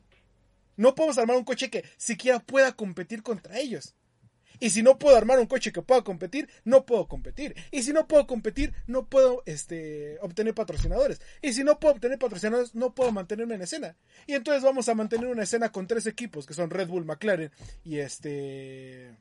[0.78, 3.94] No podemos armar un coche que siquiera pueda competir contra ellos.
[4.60, 7.56] Y si no puedo armar un coche que pueda competir, no puedo competir.
[7.72, 11.22] Y si no puedo competir, no puedo este, obtener patrocinadores.
[11.42, 13.96] Y si no puedo obtener patrocinadores, no puedo mantenerme en escena.
[14.28, 17.52] Y entonces vamos a mantener una escena con tres equipos, que son Red Bull, McLaren
[17.84, 19.16] y este...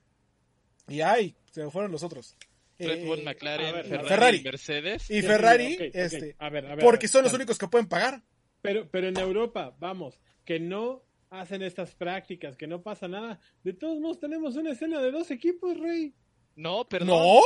[0.87, 2.37] Y ay, se me fueron los otros.
[2.79, 5.11] Red Bull, eh, McLaren, Ferrari, Mercedes.
[5.11, 6.37] Y Ferrari, este,
[6.81, 8.23] porque son los únicos que pueden pagar.
[8.61, 11.03] Pero, pero en Europa, vamos, que no
[11.41, 13.41] hacen estas prácticas, que no pasa nada.
[13.63, 16.15] De todos modos tenemos una escena de dos equipos, Rey.
[16.57, 17.19] No, perdón.
[17.19, 17.41] ¿No?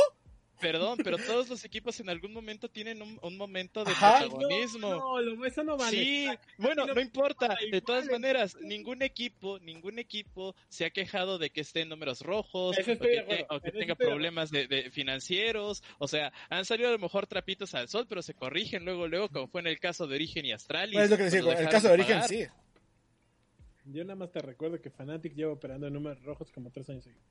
[0.59, 4.89] Perdón, pero todos los equipos en algún momento tienen un, momento de protagonismo.
[4.89, 5.97] No, eso no vale.
[5.97, 7.55] Sí, bueno, no, importa.
[7.71, 12.21] De todas maneras, ningún equipo, ningún equipo se ha quejado de que esté en números
[12.21, 12.83] rojos o
[13.61, 15.81] que, tenga problemas de, financieros.
[15.97, 19.29] O sea, han salido a lo mejor trapitos al sol, pero se corrigen luego, luego,
[19.29, 20.95] como fue en el caso de Origen y Astralis.
[20.95, 22.45] Pues es lo que decía, el caso de Origen sí.
[23.85, 27.03] Yo nada más te recuerdo que Fnatic lleva operando en números rojos como tres años
[27.03, 27.25] seguidos.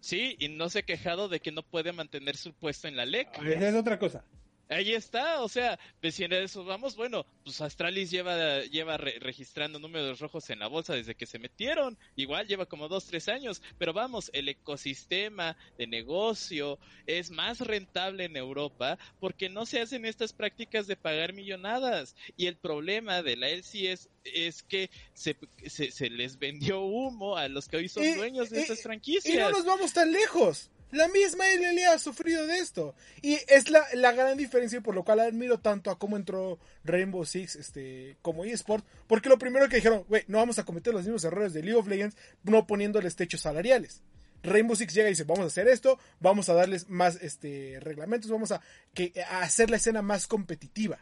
[0.00, 3.04] Sí, y no se ha quejado de que no puede mantener su puesto en la
[3.04, 3.28] LEC.
[3.34, 4.24] Ah, esa es otra cosa.
[4.70, 5.78] Ahí está, o sea,
[6.10, 10.94] si en eso vamos, bueno, pues Astralis lleva, lleva registrando números rojos en la bolsa
[10.94, 15.86] desde que se metieron, igual lleva como dos, tres años, pero vamos, el ecosistema de
[15.86, 22.14] negocio es más rentable en Europa porque no se hacen estas prácticas de pagar millonadas
[22.36, 27.68] y el problema de la LCS es que se, se, les vendió humo a los
[27.68, 29.34] que hoy son dueños de estas franquicias.
[29.34, 30.70] Y no nos vamos tan lejos.
[30.90, 32.94] La misma LLA ha sufrido de esto.
[33.20, 37.24] Y es la, la, gran diferencia por lo cual admiro tanto a cómo entró Rainbow
[37.24, 38.86] Six este, como eSport.
[39.06, 41.78] Porque lo primero que dijeron, güey, no vamos a cometer los mismos errores de League
[41.78, 44.02] of Legends no poniéndoles techos salariales.
[44.42, 48.30] Rainbow Six llega y dice, vamos a hacer esto, vamos a darles más este, reglamentos,
[48.30, 48.60] vamos a,
[48.94, 50.98] que, a hacer la escena más competitiva.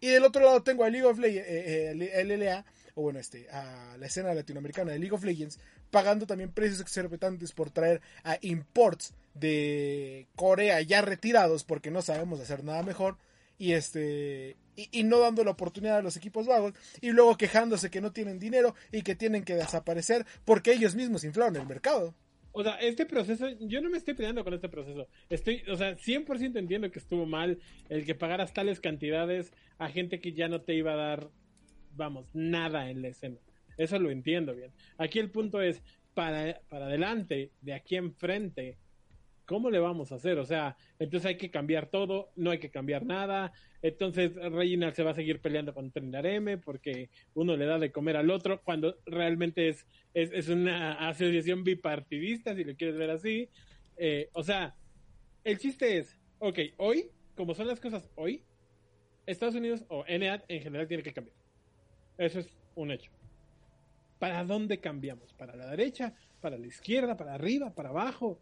[0.00, 2.64] Y del otro lado tengo a League of Legends, eh, eh, LLA,
[2.96, 7.52] o bueno, este, a la escena latinoamericana de League of Legends, pagando también precios exorbitantes
[7.52, 13.18] por traer a imports de Corea ya retirados porque no sabemos hacer nada mejor
[13.58, 18.00] y este y, no dando la oportunidad a los equipos vagos y luego quejándose que
[18.00, 22.14] no tienen dinero y que tienen que desaparecer porque ellos mismos inflaron el mercado.
[22.52, 25.08] O sea, este proceso, yo no me estoy peleando con este proceso.
[25.28, 27.58] Estoy, o sea, 100% entiendo que estuvo mal
[27.90, 31.28] el que pagaras tales cantidades a gente que ya no te iba a dar,
[31.96, 33.38] vamos, nada en la escena.
[33.76, 34.72] Eso lo entiendo bien.
[34.98, 35.82] Aquí el punto es,
[36.14, 38.78] para, para adelante, de aquí enfrente,
[39.46, 40.38] ¿cómo le vamos a hacer?
[40.38, 43.52] O sea, entonces hay que cambiar todo, no hay que cambiar nada.
[43.80, 48.16] Entonces Reginald se va a seguir peleando con M porque uno le da de comer
[48.16, 53.48] al otro cuando realmente es, es, una asociación bipartidista, si lo quieres ver así.
[53.96, 54.74] Eh, o sea,
[55.44, 58.42] el chiste es, ok, hoy, como son las cosas hoy,
[59.26, 61.35] Estados Unidos o NAT en general tiene que cambiar.
[62.18, 63.10] Eso es un hecho.
[64.18, 65.32] ¿Para dónde cambiamos?
[65.34, 66.14] ¿Para la derecha?
[66.40, 67.16] ¿Para la izquierda?
[67.16, 67.74] ¿Para arriba?
[67.74, 68.40] ¿Para abajo?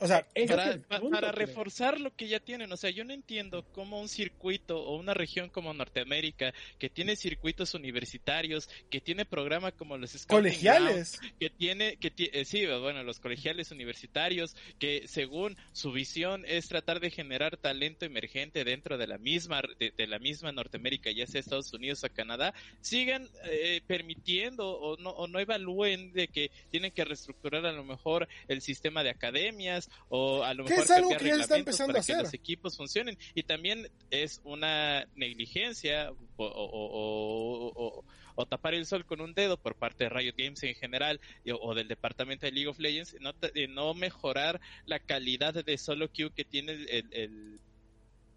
[0.00, 1.46] O sea, para, es el pa- punto, para creo.
[1.46, 2.70] reforzar lo que ya tienen.
[2.72, 7.16] O sea, yo no entiendo cómo un circuito o una región como Norteamérica, que tiene
[7.16, 11.20] circuitos universitarios, que tiene programa como los Scouting colegiales.
[11.40, 17.00] Que tiene, que eh, sí, bueno, los colegiales universitarios, que según su visión es tratar
[17.00, 21.40] de generar talento emergente dentro de la misma, de, de la misma Norteamérica, ya sea
[21.40, 26.92] Estados Unidos o Canadá, sigan eh, permitiendo o no, o no evalúen de que tienen
[26.92, 30.90] que reestructurar a lo mejor el sistema de academias o a lo Que mejor es
[30.90, 32.22] algo que está empezando para a que hacer.
[32.24, 38.86] los equipos funcionen y también es una negligencia o, o- o- o- o tapar el
[38.86, 41.20] sol con un dedo por parte de Riot Games en general
[41.60, 46.08] o del departamento de League of Legends no, de no mejorar la calidad de solo
[46.12, 47.60] queue que tiene el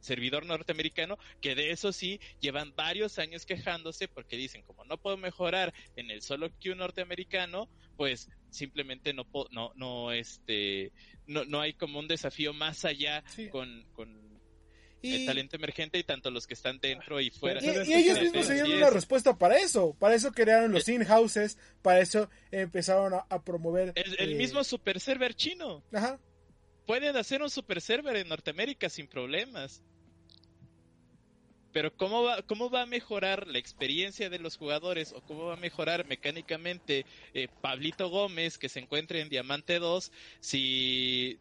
[0.02, 5.16] servidor norteamericano, que de eso sí llevan varios años quejándose porque dicen, como no puedo
[5.18, 10.92] mejorar en el solo queue norteamericano, pues simplemente no po- no no este
[11.28, 13.48] no, no hay como un desafío más allá Sí.
[13.48, 14.30] con, con
[15.04, 17.60] Y, el talento emergente y tanto los que están dentro y fuera.
[17.64, 19.96] y- ellos mismos se dieron una es- respuesta para eso.
[20.00, 21.58] Para eso crearon los in-houses.
[21.82, 23.94] Para eso empezaron a, a promover.
[23.96, 25.84] El, el eh, mismo super server chino.
[25.94, 26.20] Ajá.
[26.86, 29.82] Pueden hacer un super server en Norteamérica sin problemas.
[31.72, 35.54] Pero ¿cómo va, ¿cómo va a mejorar la experiencia de los jugadores o cómo va
[35.54, 41.40] a mejorar mecánicamente eh, Pablito Gómez que se encuentre en Diamante 2 si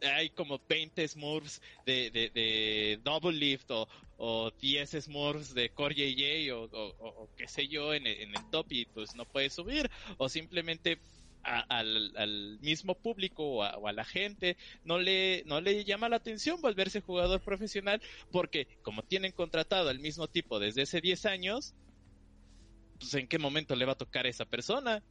[0.00, 6.52] hay como 20 Smurfs de, de, Double Lift o, o 10 Smurfs de Core JJ
[6.52, 10.28] o, o- qué sé yo en en el top y pues no puede subir o
[10.28, 11.02] simplemente
[11.44, 16.08] al, al mismo público o a, o a la gente no le, no le llama
[16.08, 21.26] la atención volverse jugador profesional porque como tienen contratado al mismo tipo desde hace 10
[21.26, 21.74] años,
[22.98, 25.02] pues en qué momento le va a tocar a esa persona.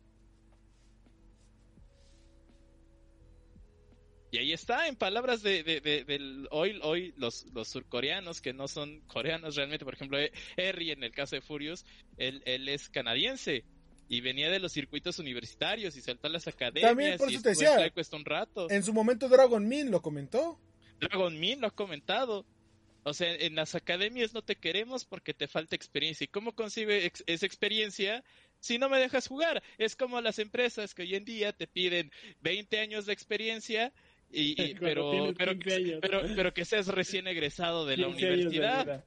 [4.32, 8.67] Y ahí está, en palabras de, de- de- hoy, hoy los, los surcoreanos que no
[8.67, 10.17] son coreanos realmente, por ejemplo,
[10.58, 11.86] Harry en el caso de Furious,
[12.17, 13.67] él, él es canadiense
[14.17, 17.43] y venía de los circuitos universitarios y saltó a las academias También por y eso
[17.43, 17.76] te en decía.
[17.76, 18.69] FlyQuest un rato.
[18.69, 20.60] En su momento Dragon Min lo comentó.
[20.99, 22.45] Dragon Min lo ha comentado.
[23.06, 26.23] O sea, en las academias no te queremos porque te falta experiencia.
[26.26, 28.23] ¿Y cómo consigue ex- esa experiencia
[28.60, 29.62] si no me dejas jugar?
[29.78, 33.91] Es como las empresas que hoy en día te piden 20 años de experiencia,
[34.32, 35.99] y, pero, pero, 15 años.
[36.02, 38.86] pero, pero que seas recién egresado de la 15 años de universidad.
[38.86, 39.06] vida.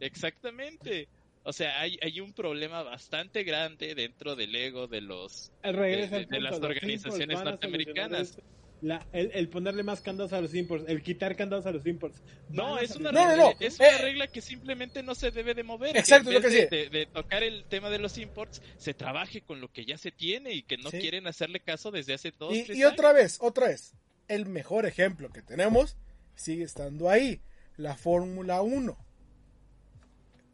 [0.00, 1.08] Exactamente.
[1.48, 5.50] O sea, hay, hay un problema bastante grande dentro del ego de los...
[5.62, 8.38] De- al de punto, las organizaciones norteamericanas.
[8.82, 12.22] La- el, el ponerle más candados a los imports, el quitar candados a los imports.
[12.50, 13.66] No, es una, solucionar No, no, regla, no.
[13.66, 13.98] es una Eh.
[14.02, 15.96] regla que simplemente no se debe de mover.
[15.96, 19.40] Exacto, que lo que de, de- de tocar el tema de los imports, se trabaje
[19.40, 20.98] con lo que ya se tiene y que no Sí.
[20.98, 23.22] quieren hacerle caso desde hace dos, Y, tres y otra años.
[23.22, 23.94] vez, otra vez.
[24.28, 25.96] El mejor ejemplo que tenemos
[26.36, 27.40] sigue estando ahí.
[27.78, 28.98] La Fórmula 1.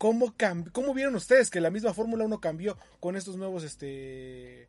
[0.04, 0.34] ¿Cómo,
[0.72, 4.68] ¿Cómo vieron ustedes que la misma Fórmula 1 cambió con estos nuevos este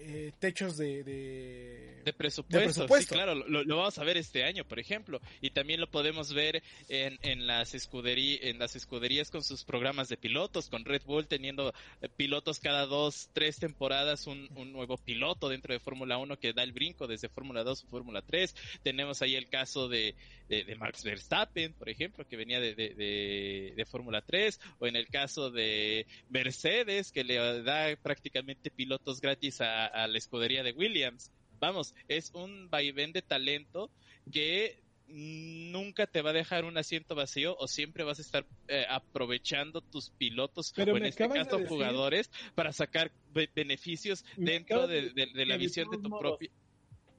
[0.00, 3.14] eh, techos de, de- De presupuesto, de presupuesto?
[3.14, 6.32] sí, claro, lo, lo vamos a ver este año, por ejemplo, y también lo podemos
[6.32, 11.02] ver en, en las escuderías, en las escuderías con sus programas de pilotos, con Red
[11.06, 16.18] Bull teniendo eh, pilotos cada dos, tres temporadas, un, un nuevo piloto dentro de Fórmula
[16.18, 18.54] 1 que da el brinco desde Fórmula 2 a Fórmula 3.
[18.82, 20.14] Tenemos ahí el caso de,
[20.48, 24.86] de, de Max Verstappen, por ejemplo, que venía de, de, de- de Fórmula 3, o
[24.86, 30.62] en el caso de Mercedes, que le da prácticamente pilotos gratis a, a la escudería
[30.62, 31.30] de Williams.
[31.60, 33.90] Vamos, es un vaivén de talento
[34.30, 38.86] que nunca te va a dejar un asiento vacío o siempre vas a estar eh,
[38.88, 44.24] aprovechando tus pilotos Pero o en este de caso decir- jugadores para sacar be- beneficios
[44.36, 46.50] dentro de, de de- de decir la visión de tu modos, propia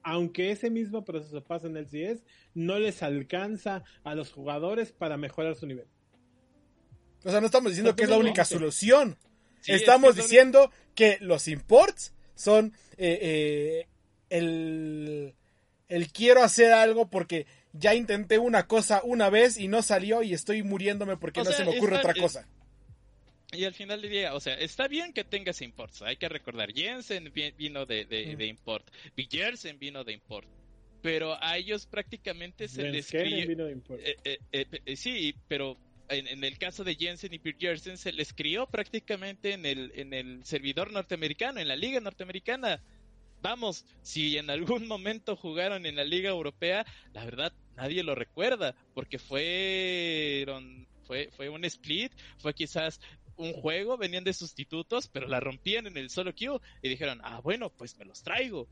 [0.02, 2.24] Aunque ese mismo proceso pasa en el CS,
[2.54, 5.86] no les alcanza a los jugadores para mejorar su nivel.
[7.24, 9.16] O sea, no estamos diciendo que es la única solución.
[9.60, 13.86] Sí, estamos es diciendo que los imports son eh, eh,
[14.30, 15.34] el,
[15.88, 20.32] el quiero hacer algo porque ya intenté una cosa una vez y no salió y
[20.32, 22.48] estoy muriéndome porque O no sea, se me ocurre está- otra cosa.
[23.52, 26.02] Y al final del día, o sea, está bien que tengas imports.
[26.02, 28.38] Hay que recordar, Jensen vi- vino de, de, Mm.
[28.38, 30.48] de import, Villersen vino de import.
[31.00, 34.00] Pero a ellos prácticamente se les Skellen crió- vino de import.
[34.04, 35.76] eh, eh, eh, eh, sí, pero
[36.08, 40.44] en, el caso de Jensen y Pierre se les crió prácticamente en el, en el
[40.44, 42.82] servidor norteamericano, en la liga norteamericana.
[43.42, 48.74] Vamos, si en algún momento jugaron en la liga europea, la verdad nadie lo recuerda,
[48.94, 53.00] porque fueron, fue, fue un split, fue quizás
[53.36, 57.40] un juego, venían de sustitutos, pero la rompían en el solo queue y dijeron, ah,
[57.40, 58.66] bueno, pues me los traigo.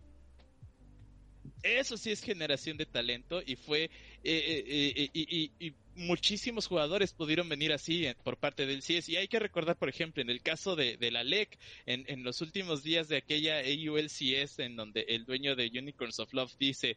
[1.62, 3.90] Eso sí es generación de talento y fue, eh,
[4.24, 9.08] eh, eh, y, muchísimos jugadores pudieron venir así por parte del CS.
[9.08, 12.24] Y hay que recordar, por ejemplo, en el caso de, de la LEC, en, en
[12.24, 16.96] los últimos días de aquella AULCS, en donde el dueño de Unicorns of Love dice,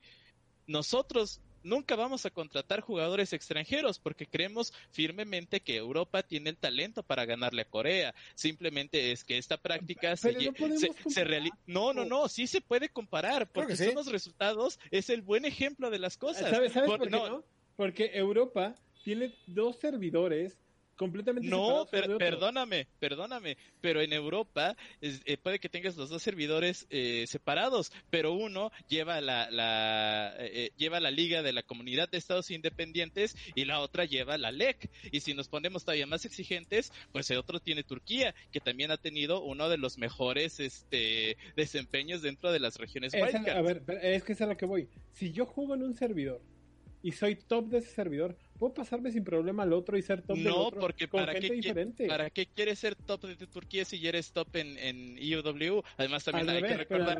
[0.65, 7.03] nosotros nunca vamos a contratar jugadores extranjeros porque creemos firmemente que Europa tiene el talento
[7.03, 8.15] para ganarle a Corea.
[8.35, 10.33] Simplemente es que esta práctica se,
[11.07, 11.57] se, realiza.
[11.65, 15.89] No, no, no, sí se puede comparar porque son los resultados, es el buen ejemplo
[15.89, 16.49] de las cosas.
[16.49, 17.43] ¿Sabes, por, qué no?
[17.75, 18.75] Porque Europa
[19.08, 20.60] tiene dos servidores
[20.97, 27.24] completamente No, perdóname, perdóname, pero en Europa eh, puede que tengas los dos servidores eh,
[27.26, 32.51] separados, pero uno lleva la, la eh, lleva la liga de la comunidad de estados
[32.51, 34.89] independientes y la otra lleva la LEC.
[35.10, 38.97] Y si nos ponemos todavía más exigentes, pues el otro tiene Turquía, que también ha
[38.97, 44.34] tenido uno de los mejores este desempeños dentro de las regiones A ver, es que
[44.34, 44.89] es a lo que voy.
[45.14, 46.41] Si yo juego en un servidor
[47.01, 50.38] y soy top de ese servidor, puedo pasarme sin problema al otro y ser top
[50.38, 50.76] del otro.
[50.76, 52.08] No, porque para qué, diferente.
[52.08, 55.84] ¿para qué quieres ser top de Turquía si ya eres top en, en IUW?
[55.97, 57.18] Además también hay que recordar,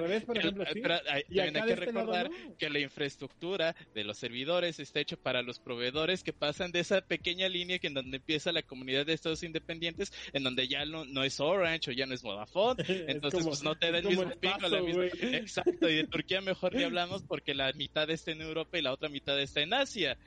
[2.58, 7.02] que, la infraestructura de los servidores está hecho para los proveedores que pasan de esa
[7.02, 11.06] pequeña línea que en donde empieza la comunidad de estados independientes, en donde ya no,
[11.06, 14.30] no es Orange o ya no es Vodafone, entonces pues no te da el mismo
[14.40, 14.68] pico.
[14.68, 15.06] La misma...
[15.06, 18.94] Exacto, y de Turquía mejor ni hablamos porque la mitad está en Europa y la
[18.94, 20.18] otra mitad está en Asia.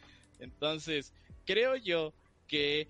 [0.40, 1.12] Entonces,
[1.44, 2.12] creo yo
[2.46, 2.88] que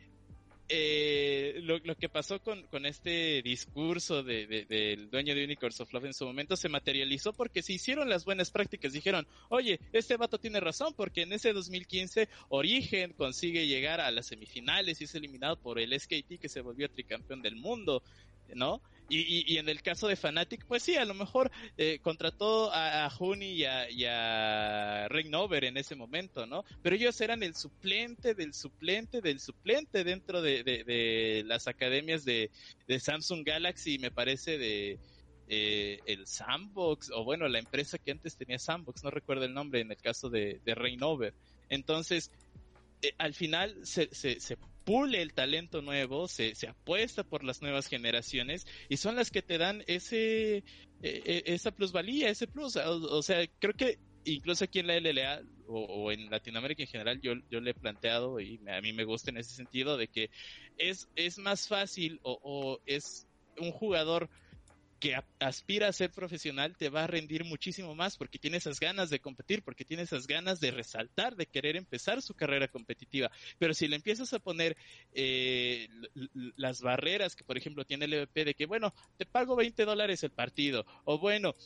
[0.72, 6.24] eh, lo, que pasó con, este discurso del dueño de Unicorns of Love en su
[6.24, 8.92] momento se materializó porque se hicieron las buenas prácticas.
[8.92, 14.26] Dijeron, oye, este vato tiene razón porque en ese 2015 Origen consigue llegar a las
[14.26, 18.05] semifinales y es eliminado por el SKT que se volvió tricampeón del mundo,
[18.55, 18.80] ¿no?
[19.12, 23.11] Y, en el caso de Fnatic, pues sí, a lo mejor eh, contrató a, a
[23.11, 24.04] Juni y a, y
[25.64, 26.64] en ese momento, ¿no?
[26.80, 32.50] Pero ellos eran el suplente del suplente del suplente dentro de, las academias de,
[33.00, 34.98] Samsung Galaxy, me parece, de
[35.48, 39.80] eh, el Sandbox, o bueno, la empresa que antes tenía Sandbox, no recuerdo el nombre
[39.80, 41.32] en el caso de, de
[41.68, 42.30] Entonces,
[43.02, 47.62] eh, al final se, se, se pule el talento nuevo, se, se apuesta por las
[47.62, 50.62] nuevas generaciones y son las que te dan ese e,
[51.03, 52.76] e, esa plusvalía, ese plus.
[52.76, 57.35] O, sea, creo que incluso aquí en la LLA o, en Latinoamérica en general yo,
[57.51, 60.31] yo le he planteado y a mí me gusta en ese sentido de que
[60.78, 63.26] es, es más fácil o, o es
[63.59, 64.28] un jugador
[65.01, 69.09] que aspira a ser profesional te va a rendir muchísimo más porque tiene esas ganas
[69.09, 73.30] de competir, porque tiene esas ganas de resaltar, de querer empezar su carrera competitiva.
[73.59, 74.76] Pero si le empiezas a poner
[75.14, 75.88] eh,
[76.57, 80.22] las barreras que, por ejemplo, tiene el EVP de que, bueno, te pago 20 dólares
[80.22, 81.57] el partido, o bueno,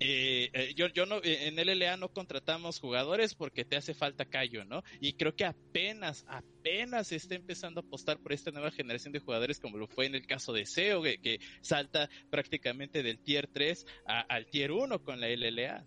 [0.00, 4.24] eh, eh, yo, yo no, eh, en LLA no contratamos jugadores porque te hace falta
[4.24, 4.82] callo, ¿no?
[5.00, 9.20] Y creo que apenas, apenas se está empezando a apostar por esta nueva generación de
[9.20, 13.86] jugadores, como lo fue en el caso de SEO, que, salta prácticamente del tier 3
[14.06, 15.86] al tier 1 con la LLA.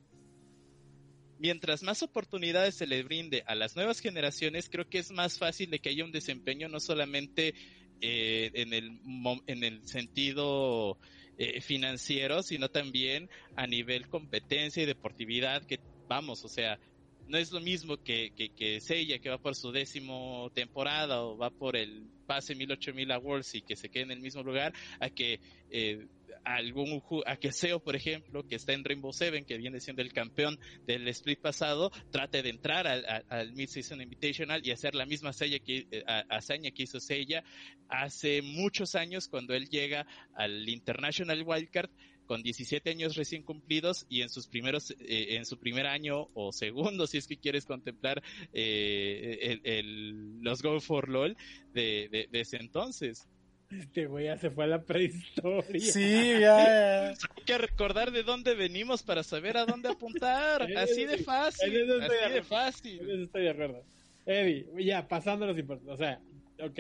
[1.40, 5.70] Mientras más oportunidades se le brinde a las nuevas generaciones, creo que es más fácil
[5.70, 7.54] de que haya un desempeño no solamente
[8.02, 9.00] en, el,
[9.48, 10.98] en el sentido
[11.38, 16.80] eh, financiero, sino también a nivel competencia y deportividad, que vamos, o sea,
[17.28, 21.38] no es lo mismo que, que, que Seiya, que va por su décimo temporada o
[21.38, 25.10] va por el pase 1000-8000 Awards y que se quede en el mismo lugar, a
[25.10, 26.08] que eh,
[26.56, 30.14] algún a que Seo, por ejemplo, que está en Rainbow Seven, que viene siendo el
[30.14, 35.88] campeón del split pasado, trate de entrar al, Mid-Season Invitational y hacer la misma que,
[35.92, 37.44] eh, hazaña que hizo Seiya
[37.90, 41.90] hace muchos años cuando él llega al International Wildcard
[42.26, 46.52] con 17 años recién cumplidos y en sus primeros, eh, en su primer año o
[46.52, 48.22] segundo, si es que quieres contemplar
[48.54, 51.36] eh, el, los Go for LOL
[51.74, 53.28] de, de ese entonces.
[53.70, 55.92] Este güey ya se fue a la prehistoria.
[55.92, 60.62] Sí, ya, Hay que recordar de dónde venimos para saber a dónde apuntar.
[60.78, 61.92] así de fácil.
[62.02, 63.02] Así de fácil.
[63.02, 63.84] Eso estoy de acuerdo.
[64.26, 65.94] Eddie, ya, pasando los importantes.
[65.94, 66.22] O sea,
[66.62, 66.80] ok.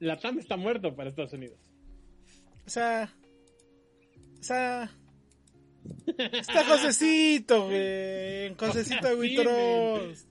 [0.00, 1.58] La TAM está muerto para Estados Unidos.
[2.66, 3.10] O sea,
[4.40, 4.90] o sea,
[6.16, 8.46] está Josecito, güey.
[8.46, 10.26] En Josecito Huitros.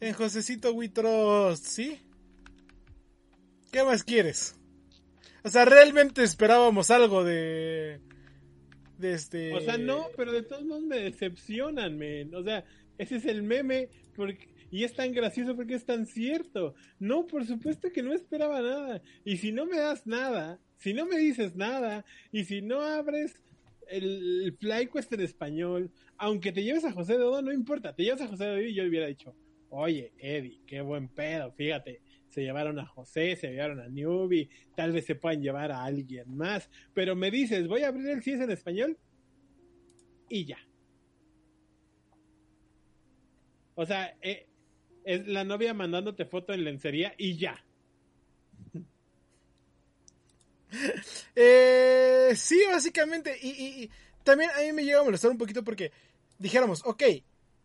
[0.00, 2.00] En Josecito Huitros, ¿sí?
[3.76, 4.58] ¿Qué más quieres?
[5.44, 8.00] O sea, realmente esperábamos algo de.
[8.96, 9.52] De este.
[9.52, 12.34] O sea, no, pero de todos modos me decepcionan, men.
[12.34, 12.64] O sea,
[12.96, 13.90] Ese es el meme.
[14.14, 16.74] Porque, y es tan gracioso porque es tan cierto.
[16.98, 19.02] No, por supuesto que no esperaba nada.
[19.26, 23.38] Y si no me das nada, si no me dices nada, y si no abres
[23.88, 27.94] el, FlyQuest en español, aunque te lleves a José de Odo, no importa.
[27.94, 29.36] Te llevas a José de Odo y yo hubiera dicho,
[29.68, 32.00] oye, Eddie, qué buen pedo, fíjate.
[32.36, 36.36] Se llevaron a José, se llevaron a Newbie, tal vez se puedan llevar a alguien
[36.36, 36.68] más.
[36.92, 38.98] Pero me dices, voy a abrir el CS en español
[40.28, 40.58] y ya.
[43.74, 44.46] O sea, eh,
[45.02, 47.64] es la novia mandándote foto en lencería y ya.
[51.34, 53.38] Eh, sí, básicamente.
[53.40, 53.88] Y,
[54.24, 55.90] también a mí me llega a molestar un poquito porque
[56.38, 57.02] dijéramos, ok,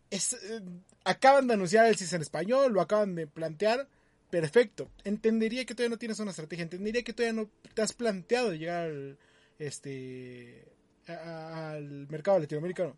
[0.08, 0.62] es, eh,
[1.04, 3.88] acaban de anunciar el CIS en español, lo acaban de plantear,
[4.32, 4.90] perfecto.
[5.04, 8.86] Entendería que todavía no tienes una estrategia, entendería que todavía no te has planteado llegar
[8.86, 9.18] al,
[9.58, 10.72] este,
[11.06, 12.96] al mercado latinoamericano.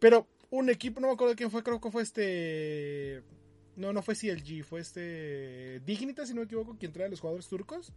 [0.00, 3.22] Pero un equipo, no me acuerdo quién fue, creo que fue este...
[3.76, 5.78] No, no fue CLG, fue este...
[5.86, 7.92] Dignita, si no me equivoco, quien trae a los jugadores turcos.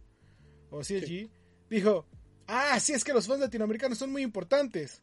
[0.70, 1.28] O CLG.
[1.68, 2.06] Dijo,
[2.46, 5.02] ah, sí, es que los fans latinoamericanos son muy importantes.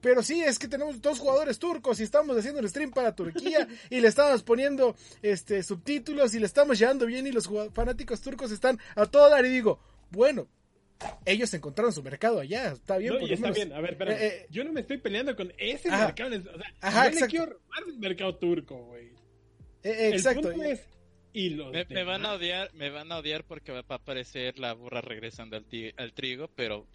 [0.00, 3.68] Pero sí, es que tenemos dos jugadores turcos y estamos haciendo un stream para Turquía
[3.90, 8.50] y le estamos poniendo este subtítulos y le estamos llevando bien y los fanáticos turcos
[8.50, 9.78] están a todo dar y digo,
[10.10, 10.48] bueno,
[11.24, 13.14] ellos encontraron su mercado allá, está bien.
[13.14, 15.52] No, y está bien, a ver, pero eh, eh, yo no me estoy peleando con
[15.58, 19.10] ese mercado, o sea, ajá, yo le quiero robar el mercado turco, güey.
[19.82, 20.52] Eh, exacto.
[21.32, 24.74] y los me, van a odiar, me van a odiar porque va a aparecer la
[24.74, 25.64] burra regresando al,
[25.96, 26.86] al trigo, pero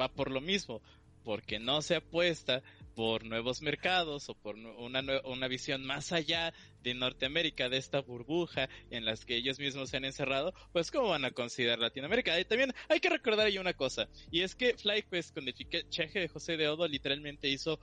[0.00, 0.82] va por lo mismo,
[1.24, 2.62] porque no se apuesta
[2.94, 6.52] por nuevos mercados o por una, una visión más allá
[6.82, 11.08] de Norteamérica, de esta burbuja en las que ellos mismos se han encerrado, pues cómo
[11.08, 12.38] van a considerar Latinoamérica.
[12.38, 16.20] Y también hay que recordar ahí una cosa, y es que FlyQuest con el fichaje
[16.20, 17.78] de José de Odo literalmente hizo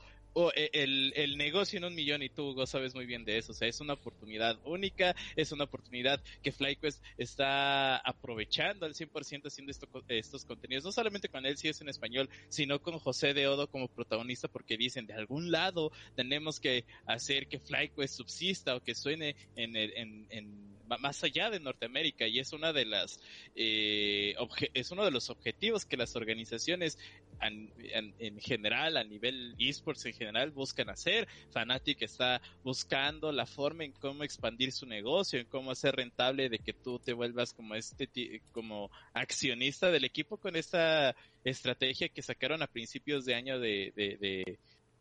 [0.55, 3.51] e, el, el, negocio en un millón y tú, Hugo, sabes muy bien de eso.
[3.51, 9.47] O sea, es una oportunidad única, es una oportunidad que FlyQuest está aprovechando al 100%
[9.47, 9.71] haciendo
[10.07, 13.67] estos contenidos, no solamente con él, si es en español, sino con José de Odo
[13.69, 18.95] como protagonista, porque dicen, de algún lado tenemos que hacer que FlyQuest subsista o que
[18.95, 23.19] suene en, en, en más allá de Norteamérica y es una de las
[23.55, 24.35] eh,
[24.73, 26.97] es uno de los objetivos que las organizaciones
[27.41, 33.91] en, general a nivel esports en general buscan hacer Fanatic está buscando la forma en
[33.93, 38.09] cómo expandir su negocio en cómo hacer rentable de que tú te vuelvas como este
[38.51, 44.57] como accionista del equipo con esta estrategia que sacaron a principios de año de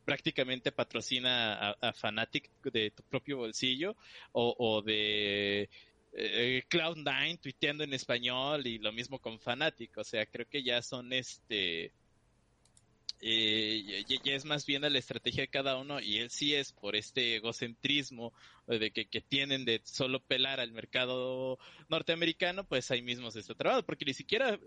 [0.09, 3.95] prácticamente patrocina a, Fanatic de tu propio bolsillo
[4.33, 5.69] o, de
[6.15, 9.99] eh, Cloud9 tuiteando en español y lo mismo con Fanatic.
[9.99, 11.93] O sea, creo que ya son este.
[13.21, 16.95] Eh, ya, es más bien la estrategia de cada uno y él sí es por
[16.95, 18.33] este egocentrismo
[18.67, 21.59] de que, que, tienen de solo pelar al mercado
[21.89, 24.59] norteamericano, pues ahí mismo se está trabajando, porque ni siquiera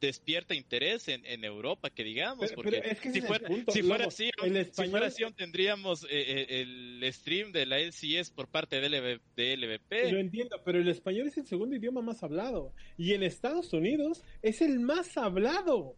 [0.00, 4.30] despierta interés en, en Europa, que digamos, porque si, fuera, si, fuera, así,
[4.72, 10.12] si fuera así, tendríamos eh, eh, el stream de la LCS por parte de, LVP.
[10.12, 14.22] Lo entiendo, pero el español es el segundo idioma más hablado y en Estados Unidos
[14.42, 15.96] es el más hablado.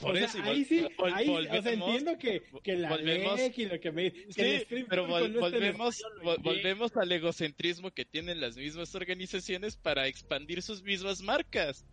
[0.00, 3.92] Por eso, ahí sí, ahí, o sea, entiendo que, que la volvemos, y lo que
[3.92, 6.02] me que sí, pero volvemos,
[6.42, 11.84] volvemos al egocentrismo que tienen las mismas organizaciones para expandir sus mismas marcas.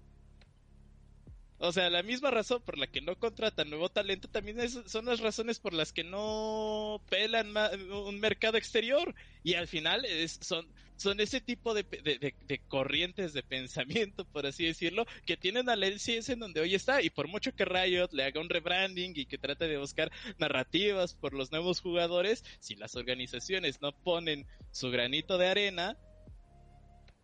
[1.62, 5.20] O sea, la misma razón por la que no contratan nuevo talento también son las
[5.20, 7.54] razones por las que no pelan
[7.92, 9.14] un mercado exterior.
[9.44, 10.06] Y al final
[10.40, 11.84] son, son ese tipo de,
[12.70, 17.02] corrientes de pensamiento, por así decirlo, que tienen al LCS en donde hoy está.
[17.02, 21.14] Y por mucho que Riot le haga un rebranding y que trate de buscar narrativas
[21.14, 25.98] por los nuevos jugadores, si las organizaciones no ponen su granito de arena,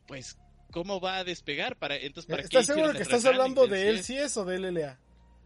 [0.08, 0.38] pues
[0.72, 4.46] cómo va a despegar para entonces para ¿Estás seguro que estás hablando de LCS o
[4.46, 5.00] de LLA?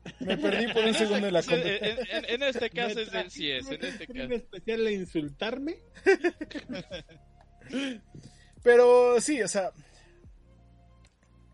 [0.19, 3.71] Me perdí por un segundo en la en, en, este caso es del CS.
[3.71, 4.33] En este caso.
[4.33, 5.77] especial a insultarme?
[8.63, 9.71] Pero sí, o sea.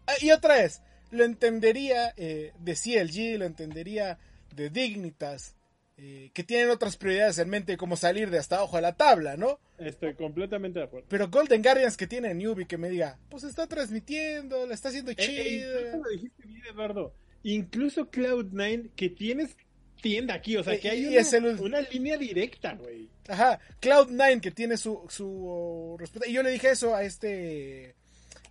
[0.08, 4.20] Ah, y otra vez, lo entendería eh, de CLG, lo entendería
[4.54, 5.56] de Dignitas,
[5.98, 9.38] eh, que tienen otras prioridades en mente como salir de hasta abajo de la tabla,
[9.38, 9.60] ¿no?
[9.78, 11.08] Estoy completamente de acuerdo.
[11.10, 15.12] Pero Golden Guardians que tiene Newbie que me diga, pues está transmitiendo, la está haciendo
[15.12, 16.04] eh, eh, chido.
[16.04, 17.14] lo dijiste bien, Eduardo.
[17.44, 19.56] Incluso Cloud9 que tienes
[20.02, 21.18] tienda aquí, o sea, que hay
[21.60, 23.10] una, línea directa, güey.
[23.28, 27.96] Ajá, Cloud9 que tiene su, su Y yo le dije eso a este...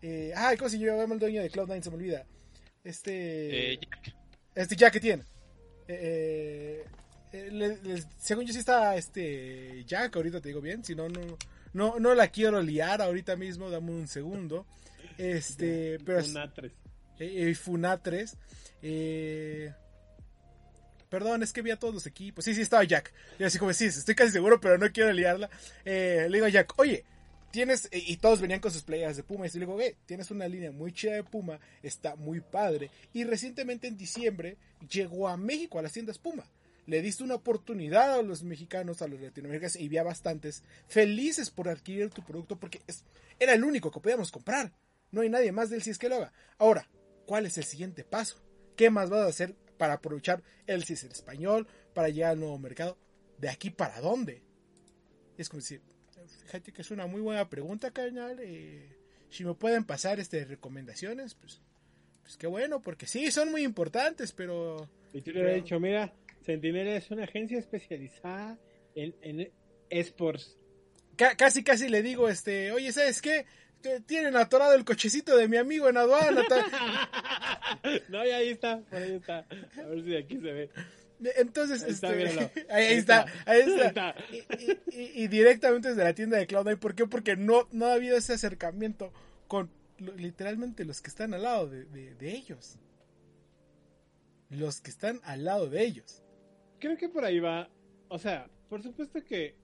[0.02, 1.82] Eh, ay, ¿cómo se llama el dueño de Cloud9?
[1.82, 2.26] Se me olvida.
[2.82, 3.78] Este...
[3.80, 4.14] Jack.
[4.54, 5.22] Este Jack que tiene.
[5.88, 6.84] Eh,
[7.34, 11.08] eh, le- le- según yo sí está este Jack, ahorita te digo bien, si no,
[11.08, 11.20] no,
[11.72, 14.66] no, no la quiero liar ahorita mismo, dame un segundo.
[15.18, 16.72] Este, pero es- Unatres.
[17.18, 18.36] eh, eh, Funatres.
[18.82, 19.72] Eh,
[21.08, 22.44] perdón, es que vi a todos los equipos.
[22.44, 23.12] Sí, sí, estaba Jack.
[23.38, 25.48] Y así como, sí, estoy casi seguro, pero no quiero liarla.
[25.84, 27.04] Le digo a Jack, oye,
[27.52, 27.88] tienes.
[27.92, 29.46] Y todos venían con sus playas de Puma.
[29.46, 31.60] Y le digo, eh, tienes una línea muy chida de Puma.
[31.82, 32.90] Está muy padre.
[33.12, 34.56] Y recientemente en diciembre
[34.90, 36.44] llegó a México a las tiendas Puma.
[36.86, 41.50] Le diste una oportunidad a los mexicanos, a los latinoamericanos, y vi a bastantes felices
[41.50, 43.04] por adquirir tu producto porque es-
[43.38, 44.72] era el único que podíamos comprar.
[45.10, 46.32] No hay nadie más del CIS que lo haga.
[46.58, 46.88] Ahora,
[47.26, 48.42] ¿cuál es el siguiente paso?
[48.76, 52.58] ¿Qué más vas a hacer para aprovechar el CIS en español, para llegar al nuevo
[52.58, 52.98] mercado?
[53.38, 54.42] ¿De aquí para dónde?
[55.38, 55.80] Es como decir,
[56.44, 58.38] fíjate que es una muy buena pregunta, carnal.
[58.40, 58.96] eh,
[59.30, 61.60] si me pueden pasar este recomendaciones, pues,
[62.22, 64.88] pues qué bueno, porque sí, son muy importantes, pero...
[65.12, 66.12] Y tú le hubieras dicho, mira,
[66.44, 68.58] Sentinela es una agencia especializada
[68.94, 69.50] en, en
[69.90, 70.56] esports.
[71.16, 73.46] Ca- casi casi le digo, este, oye, ¿sabes qué?
[74.06, 76.42] Tienen atorado el cochecito de mi amigo en aduana.
[78.08, 79.46] no, y ahí está, por ahí está.
[79.78, 80.70] A ver si de aquí se ve.
[81.36, 84.10] Entonces, Ahí está, este, ahí, ahí está, ahí está.
[84.10, 84.46] Ahí
[84.90, 86.78] Y, y- y directamente desde la tienda de Cloud9.
[86.78, 87.06] ¿Por qué?
[87.06, 89.12] Porque no, no ha habido ese acercamiento
[89.48, 89.70] con
[90.16, 92.78] literalmente los que están al lado de, de- de ellos.
[94.50, 96.22] Los que están al lado de ellos.
[96.84, 97.70] Creo que por ahí va.
[98.08, 99.54] O sea, por supuesto que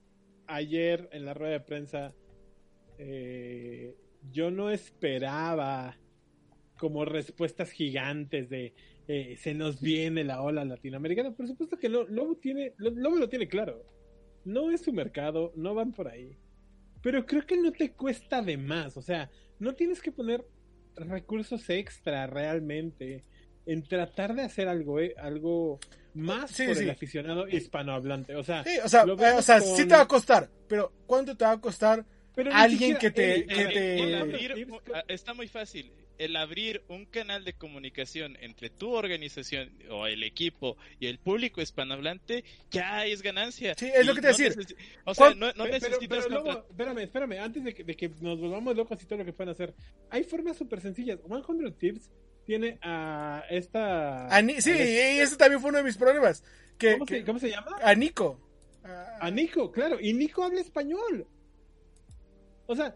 [0.47, 2.15] ayer en la rueda de prensa
[2.97, 3.95] eh,
[4.33, 5.99] yo no esperaba
[6.79, 8.73] como respuestas gigantes de
[9.07, 11.33] eh, se nos viene la ola latinoamericana.
[11.33, 13.85] Por supuesto que Lobo tiene, Lo- Lobo lo tiene claro.
[14.47, 16.39] No es su mercado, no van por ahí.
[17.03, 18.97] Pero creo que no te cuesta de más.
[18.97, 20.47] O sea, no tienes que poner
[20.97, 23.25] recursos extra realmente
[23.67, 25.81] en tratar de hacer algo, eh, algo
[26.15, 26.85] más Sí, por sí.
[26.85, 28.35] el aficionado hispanohablante.
[28.37, 30.51] O sea, Sí, o sea, eh, o sea con- sí te va a costar.
[30.69, 32.05] Pero ¿cuánto te va a costar?
[32.35, 35.93] pero alguien siquiera- que te- Ey, que ey, te- El abrir ah, está muy fácil.
[36.17, 41.63] El abrir un canal de comunicación entre tu organización o el equipo y el público
[41.63, 43.75] hispanohablante ya es ganancia.
[43.75, 44.77] Sí, es lo que te no decir.
[45.07, 47.75] O sea, ¿Cuán- no, no Pero- pero, necesitas pero contra- luego, espérame, espérame, antes de
[47.75, 49.75] que, de que nos volvamos locos y todo lo que pueden hacer.
[50.11, 51.19] Hay formas súper sencillas.
[51.27, 52.11] 100 Tips
[52.51, 54.27] tiene a esta...
[54.27, 56.43] A Ni- sí, a ese también fue uno de mis problemas.
[56.77, 57.77] Que, ¿Cómo, que- se, cómo se llama?
[57.81, 58.41] A Nico.
[58.83, 60.01] A- A Nico, claro.
[60.01, 61.29] Y Nico habla español.
[62.67, 62.93] O sea,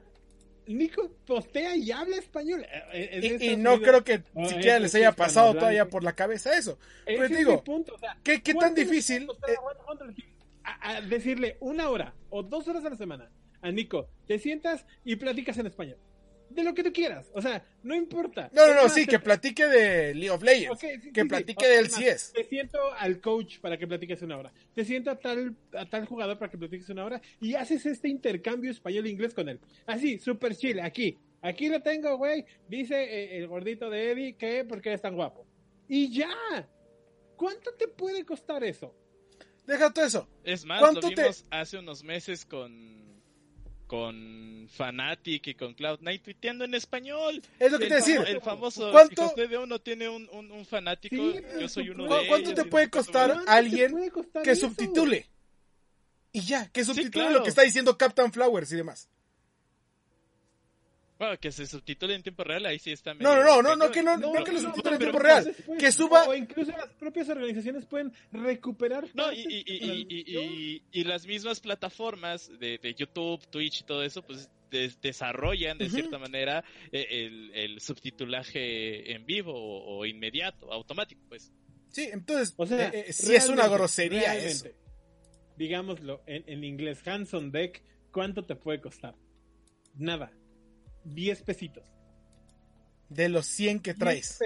[0.66, 2.62] Nico postea y habla español.
[2.64, 6.14] Eh, eh, es Y, no creo que Ah, siquiera les haya pasado todavía por la
[6.16, 6.76] cabeza eso.
[7.04, 9.22] Pues es digo, punto, o sea, ¿Qué, qué tan ¿cuánto le difícil?
[9.22, 9.54] eh,
[9.86, 10.28] a 100 Tips
[10.64, 13.30] a- a decirle una hora o dos horas a la semana
[13.62, 15.98] a Nico, te sientas y platicas en español.
[16.50, 17.30] De lo que tú quieras.
[17.34, 18.48] O sea, no importa.
[18.52, 20.70] no, no, no, sí, te- que platique de League of Legends.
[20.72, 21.28] Ok, sí, que sí, sí.
[21.28, 22.32] platique O- del es más, CS.
[22.32, 24.52] Te siento al coach para que platiques una hora.
[24.74, 27.20] Te siento a tal, a tal jugador para que platiques una hora.
[27.40, 29.58] Y haces este intercambio español-inglés con él.
[29.86, 31.18] Así, super chill, aquí.
[31.42, 32.44] Aquí lo tengo, güey.
[32.68, 35.46] Dice eh, el gordito de Eddie que porque es tan guapo.
[35.88, 36.30] Y ya.
[37.36, 38.94] ¿Cuánto te puede costar eso?
[39.66, 40.28] Deja todo eso.
[40.44, 43.13] Es más, ¿Cuánto lo te- vimos hace unos meses con
[43.86, 47.42] con Fanatic y con Cloud9 tuiteando en español.
[47.58, 48.20] Es lo que el, te decir.
[48.26, 51.90] el famoso, ¿Cuánto- si José de uno tiene un, un, un fanático, Sí, yo soy
[51.90, 52.64] uno ¿cu- de ¿cuánto ellos.
[52.64, 54.68] te puede costar ¿Cuánto te alguien puede costar que eso?
[54.68, 55.26] subtitule?
[56.32, 57.30] Y ya, que subtitule claro.
[57.38, 59.08] lo que está diciendo Captain Flowers y demás.
[61.16, 63.76] Bueno, que se subtitule en tiempo real, ahí sí está No, medio no, no, no,
[63.86, 65.44] no, que no, No, no que lo no, subtitule en tiempo ¿cómo real.
[65.44, 66.24] Después, Que suba.
[66.24, 69.06] O incluso las propias organizaciones pueden recuperar.
[69.14, 70.44] No, y, y, y, y, y, transmisión.
[70.44, 75.78] y- y las mismas plataformas de, de YouTube, Twitch y todo eso, pues des- desarrollan
[75.78, 75.94] de Ujú.
[75.94, 81.52] cierta manera eh, el, el subtitulaje en vivo o, o inmediato, automático, pues.
[81.90, 84.66] Sí, entonces, O sea, eh, eh, sí es una grosería eso.
[85.56, 89.14] Digámoslo en, en inglés, Hanson Deck, ¿cuánto te puede costar?
[89.94, 90.32] Nada.
[91.04, 91.84] 10 pesitos.
[93.08, 94.38] De los 100 que 10 traes.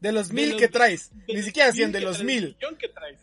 [0.00, 1.10] De los De 1000 los- que traes.
[1.28, 2.44] Ni siquiera 1000 100, de los traes, 1000.
[2.44, 3.20] el millón que traes.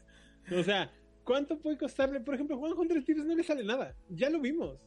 [0.59, 0.91] O sea,
[1.23, 2.19] ¿cuánto puede costarle?
[2.19, 3.95] Por ejemplo, Juan 100 Tiros no le sale nada.
[4.09, 4.79] Ya lo vimos.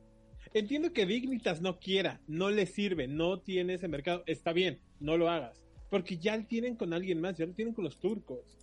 [0.52, 4.22] Entiendo que Dignitas no quiera, no le sirve, no tiene ese mercado.
[4.26, 5.64] Está bien, no lo hagas.
[5.90, 8.58] Porque ya lo tienen con alguien más, ya lo tienen con los turcos.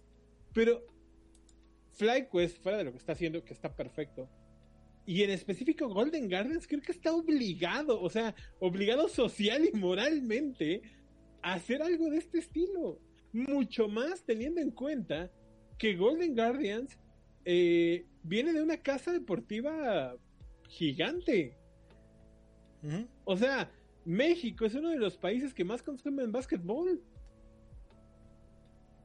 [0.53, 0.85] Pero
[1.93, 4.29] FlyQuest, fuera de lo que está haciendo, que está perfecto.
[5.05, 10.81] Y en específico Golden Gardens, creo que está obligado, o sea, obligado social y moralmente
[11.41, 12.99] a hacer algo de este estilo.
[13.33, 15.31] Mucho más teniendo en cuenta
[15.77, 16.97] que Golden Guardians
[17.45, 20.15] eh, viene de una casa deportiva
[20.69, 21.57] gigante.
[23.25, 23.71] O sea,
[24.05, 27.01] México es uno de los países que más consumen básquetbol.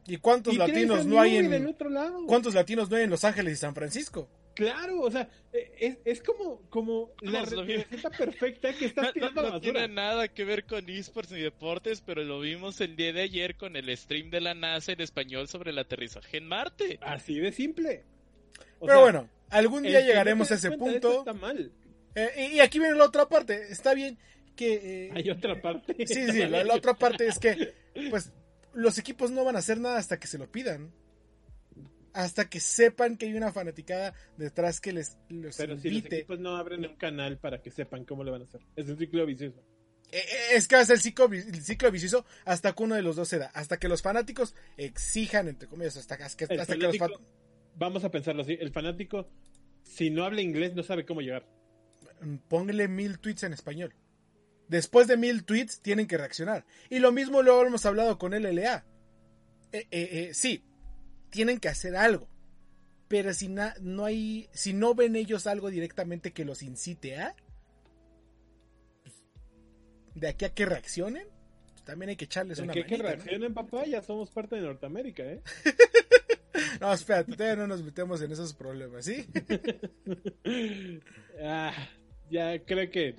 [0.06, 2.26] ¿Y cuántos Y latinos no hay en otro lado.
[2.26, 4.28] cuántos latinos no hay en Los Ángeles y San Francisco?
[4.56, 9.12] Claro, o sea, eh, es, es como, como la receta perfecta que No, estás no-
[9.12, 9.72] tirando a la no basura.
[9.72, 13.56] tiene nada que ver con esports ni deportes, pero lo vimos el día de ayer
[13.56, 16.98] con el stream de la NASA en español sobre el aterrizaje en Marte.
[17.02, 18.02] Así de simple.
[18.80, 21.18] O Pero sea, bueno, algún día no llegaremos a ese punto.
[21.20, 21.70] Está mal.
[22.14, 23.70] Eh, y, y aquí viene la otra parte.
[23.70, 24.18] Está bien
[24.56, 25.06] que...
[25.06, 25.94] eh, Hay otra parte.
[26.06, 27.74] Sí, sí, la, la otra parte es que,
[28.10, 28.32] pues,
[28.72, 30.92] los equipos no van a hacer nada hasta que se lo pidan.
[32.16, 36.16] Hasta que sepan que hay una fanaticada detrás que les los Pero si los invite.
[36.16, 38.62] equipos no abren un canal para que sepan cómo lo van a hacer.
[38.74, 39.62] Es un ciclo vicioso.
[40.12, 40.22] Eh, eh,
[40.54, 43.02] Es que va a ser el ciclo, vi- el ciclo vicioso hasta que uno de
[43.02, 43.48] los dos se da.
[43.54, 47.10] Hasta que los fanáticos exijan, entre comillas, hasta, hasta hasta que los fan-
[47.74, 49.28] vamos a pensarlo así, el fanático,
[49.82, 51.46] si no habla inglés, no sabe cómo llegar.
[52.48, 53.94] Póngale mil tweets en español.
[54.68, 56.64] Después de mil tweets tienen que reaccionar.
[56.88, 58.84] Y lo mismo lo hemos hablado con LLA.
[59.72, 60.64] Eh, eh, eh, sí,
[61.30, 62.28] tienen que hacer algo.
[63.08, 67.34] Pero si na- no hay, si no ven ellos algo directamente que los incite a,
[69.02, 69.14] pues,
[70.14, 71.28] de aquí a que reaccionen,
[71.70, 73.04] pues, también hay que echarles De una que, que ¿no?
[73.04, 75.40] reaccionen, papá, ya somos parte de Norteamérica, ¿eh?
[76.80, 79.26] No, espérate, todavía no nos metemos en esos problemas, ¿sí?
[81.42, 81.72] Ah,
[82.30, 83.14] ya creo que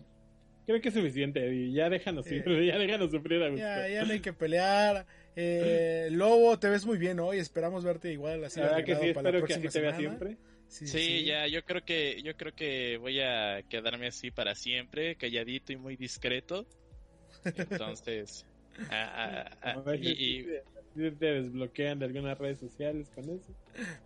[0.66, 1.72] creo que es suficiente, Eddie.
[1.72, 2.38] Ya déjanos Eh.
[2.40, 3.64] sufrir, ya déjanos sufrir a gusto.
[3.64, 5.06] Ya, ya no hay que pelear.
[5.40, 7.38] Eh, Lobo, te ves muy bien hoy.
[7.38, 8.60] Esperamos verte igual así.
[8.60, 9.98] La verdad que sí, espero que así próxima te vea semana.
[9.98, 10.38] siempre.
[10.68, 11.26] Sí, Sí, sí.
[11.26, 15.78] ya, yo creo que, yo creo que voy a quedarme así para siempre, calladito y
[15.78, 16.66] muy discreto.
[17.46, 18.48] Entonces,
[18.90, 20.44] ah, ah, ah, A ver y,
[20.96, 23.54] te, desbloquean de algunas redes sociales con eso.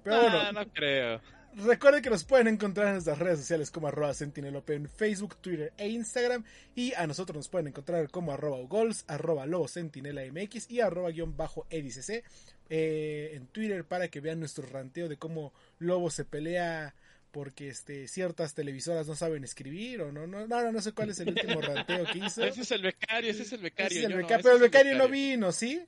[0.04, 1.22] Pero Ah, bueno, no creo.
[1.56, 5.74] Recuerden que nos pueden encontrar en nuestras redes sociales como arroba Sentinelop en Facebook, Twitter
[5.78, 6.44] e Instagram.
[6.76, 11.10] Y a nosotros nos pueden encontrar como arroba gols, arroba lobo sentinela mx y arroba
[11.12, 12.24] guion bajo edicc
[12.70, 16.96] eh, en Twitter para que vean nuestro ranteo de cómo Lobo se pelea
[17.32, 21.10] porque este ciertas televisoras no saben escribir o no no no, no, no sé cuál
[21.10, 22.44] es el último ranteo que hizo.
[22.46, 24.00] Ese es el becario, ese es el becario.
[24.00, 25.82] Es el no, beca- ese pero el es becario no vino, ¿sí?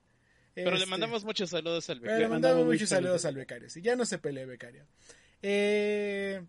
[0.56, 2.30] Pero le Este, mandamos muchos saludos al pero le becario.
[2.30, 3.26] mandamos mandamos muchos saludos saludos.
[3.26, 3.70] al becario.
[3.70, 4.86] Sí, ya no se pelee, becario.
[5.44, 6.42] Eh,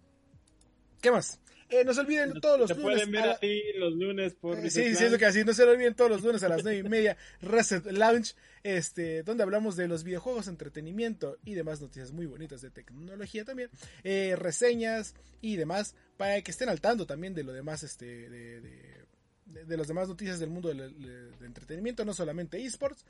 [1.03, 1.39] ¿Qué más?
[1.71, 2.95] Eh, no se olviden todos los Te lunes.
[3.03, 5.45] pueden ver a así los lunes por Eh, Sí, sí, es lo que así.
[5.45, 7.17] No se lo olviden todos los lunes a las nueve y media.
[7.41, 12.71] Reset Lounge, este, donde hablamos de los videojuegos, entretenimiento y demás noticias muy bonitas de
[12.71, 13.71] tecnología también.
[14.05, 15.97] Eh, reseñas y demás.
[16.17, 19.04] Para que estén al tanto también de lo demás, este, de, de,
[19.47, 23.05] de- de las demás noticias del mundo del, del entretenimiento, no solamente esports.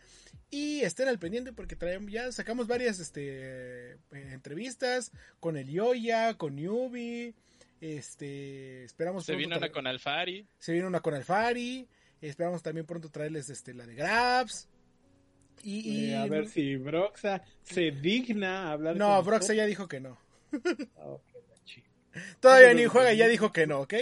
[0.51, 6.35] Y estén al pendiente porque traemos, ya sacamos varias este, eh, entrevistas con el Yoya,
[6.35, 7.35] con Newbie.
[7.81, 10.47] Este, esperamos Se vino una con Alfari.
[10.59, 11.87] se viene una con Alfari.
[12.21, 14.69] Esperamos también pronto traerles este, la de Grabs.
[15.63, 19.67] Y, y- Eh, a ver si Broxa se digna a hablar no, con Broxa ya
[19.67, 20.19] dijo que no.
[20.97, 21.17] Ah.
[22.41, 23.17] Todavía No, ni no, juega, no.
[23.17, 23.95] ya dijo que no, ¿ok?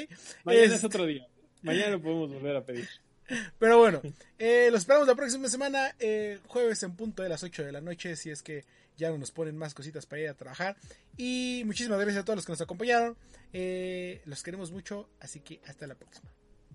[0.44, 1.26] Mañana es Este, otro día.
[1.62, 2.88] Mañana lo podemos volver a pedir.
[3.58, 4.02] Pero bueno,
[4.38, 7.80] eh, los esperamos la próxima semana, eh, jueves en punto de las 8 de la
[7.80, 8.64] noche, si es que
[8.96, 10.76] ya no nos ponen más cositas para ir a trabajar.
[11.16, 13.16] Y muchísimas gracias a todos los que nos acompañaron.
[13.52, 16.30] Eh, los queremos mucho, así que hasta la próxima.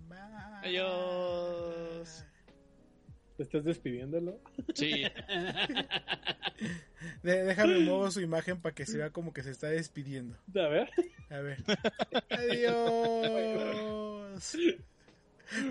[0.07, 0.17] Bye.
[0.63, 2.23] Adiós.
[3.35, 4.39] ¿Te estás despidiéndolo?
[4.73, 5.03] Sí.
[7.21, 10.35] De- déjame mover su imagen para que se vea como que se está despidiendo.
[10.55, 10.89] A ver.
[11.29, 11.63] A ver.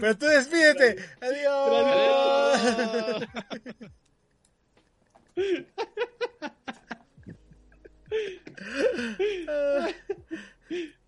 [0.01, 0.97] Pero tú despídete.
[1.21, 2.61] Adiós.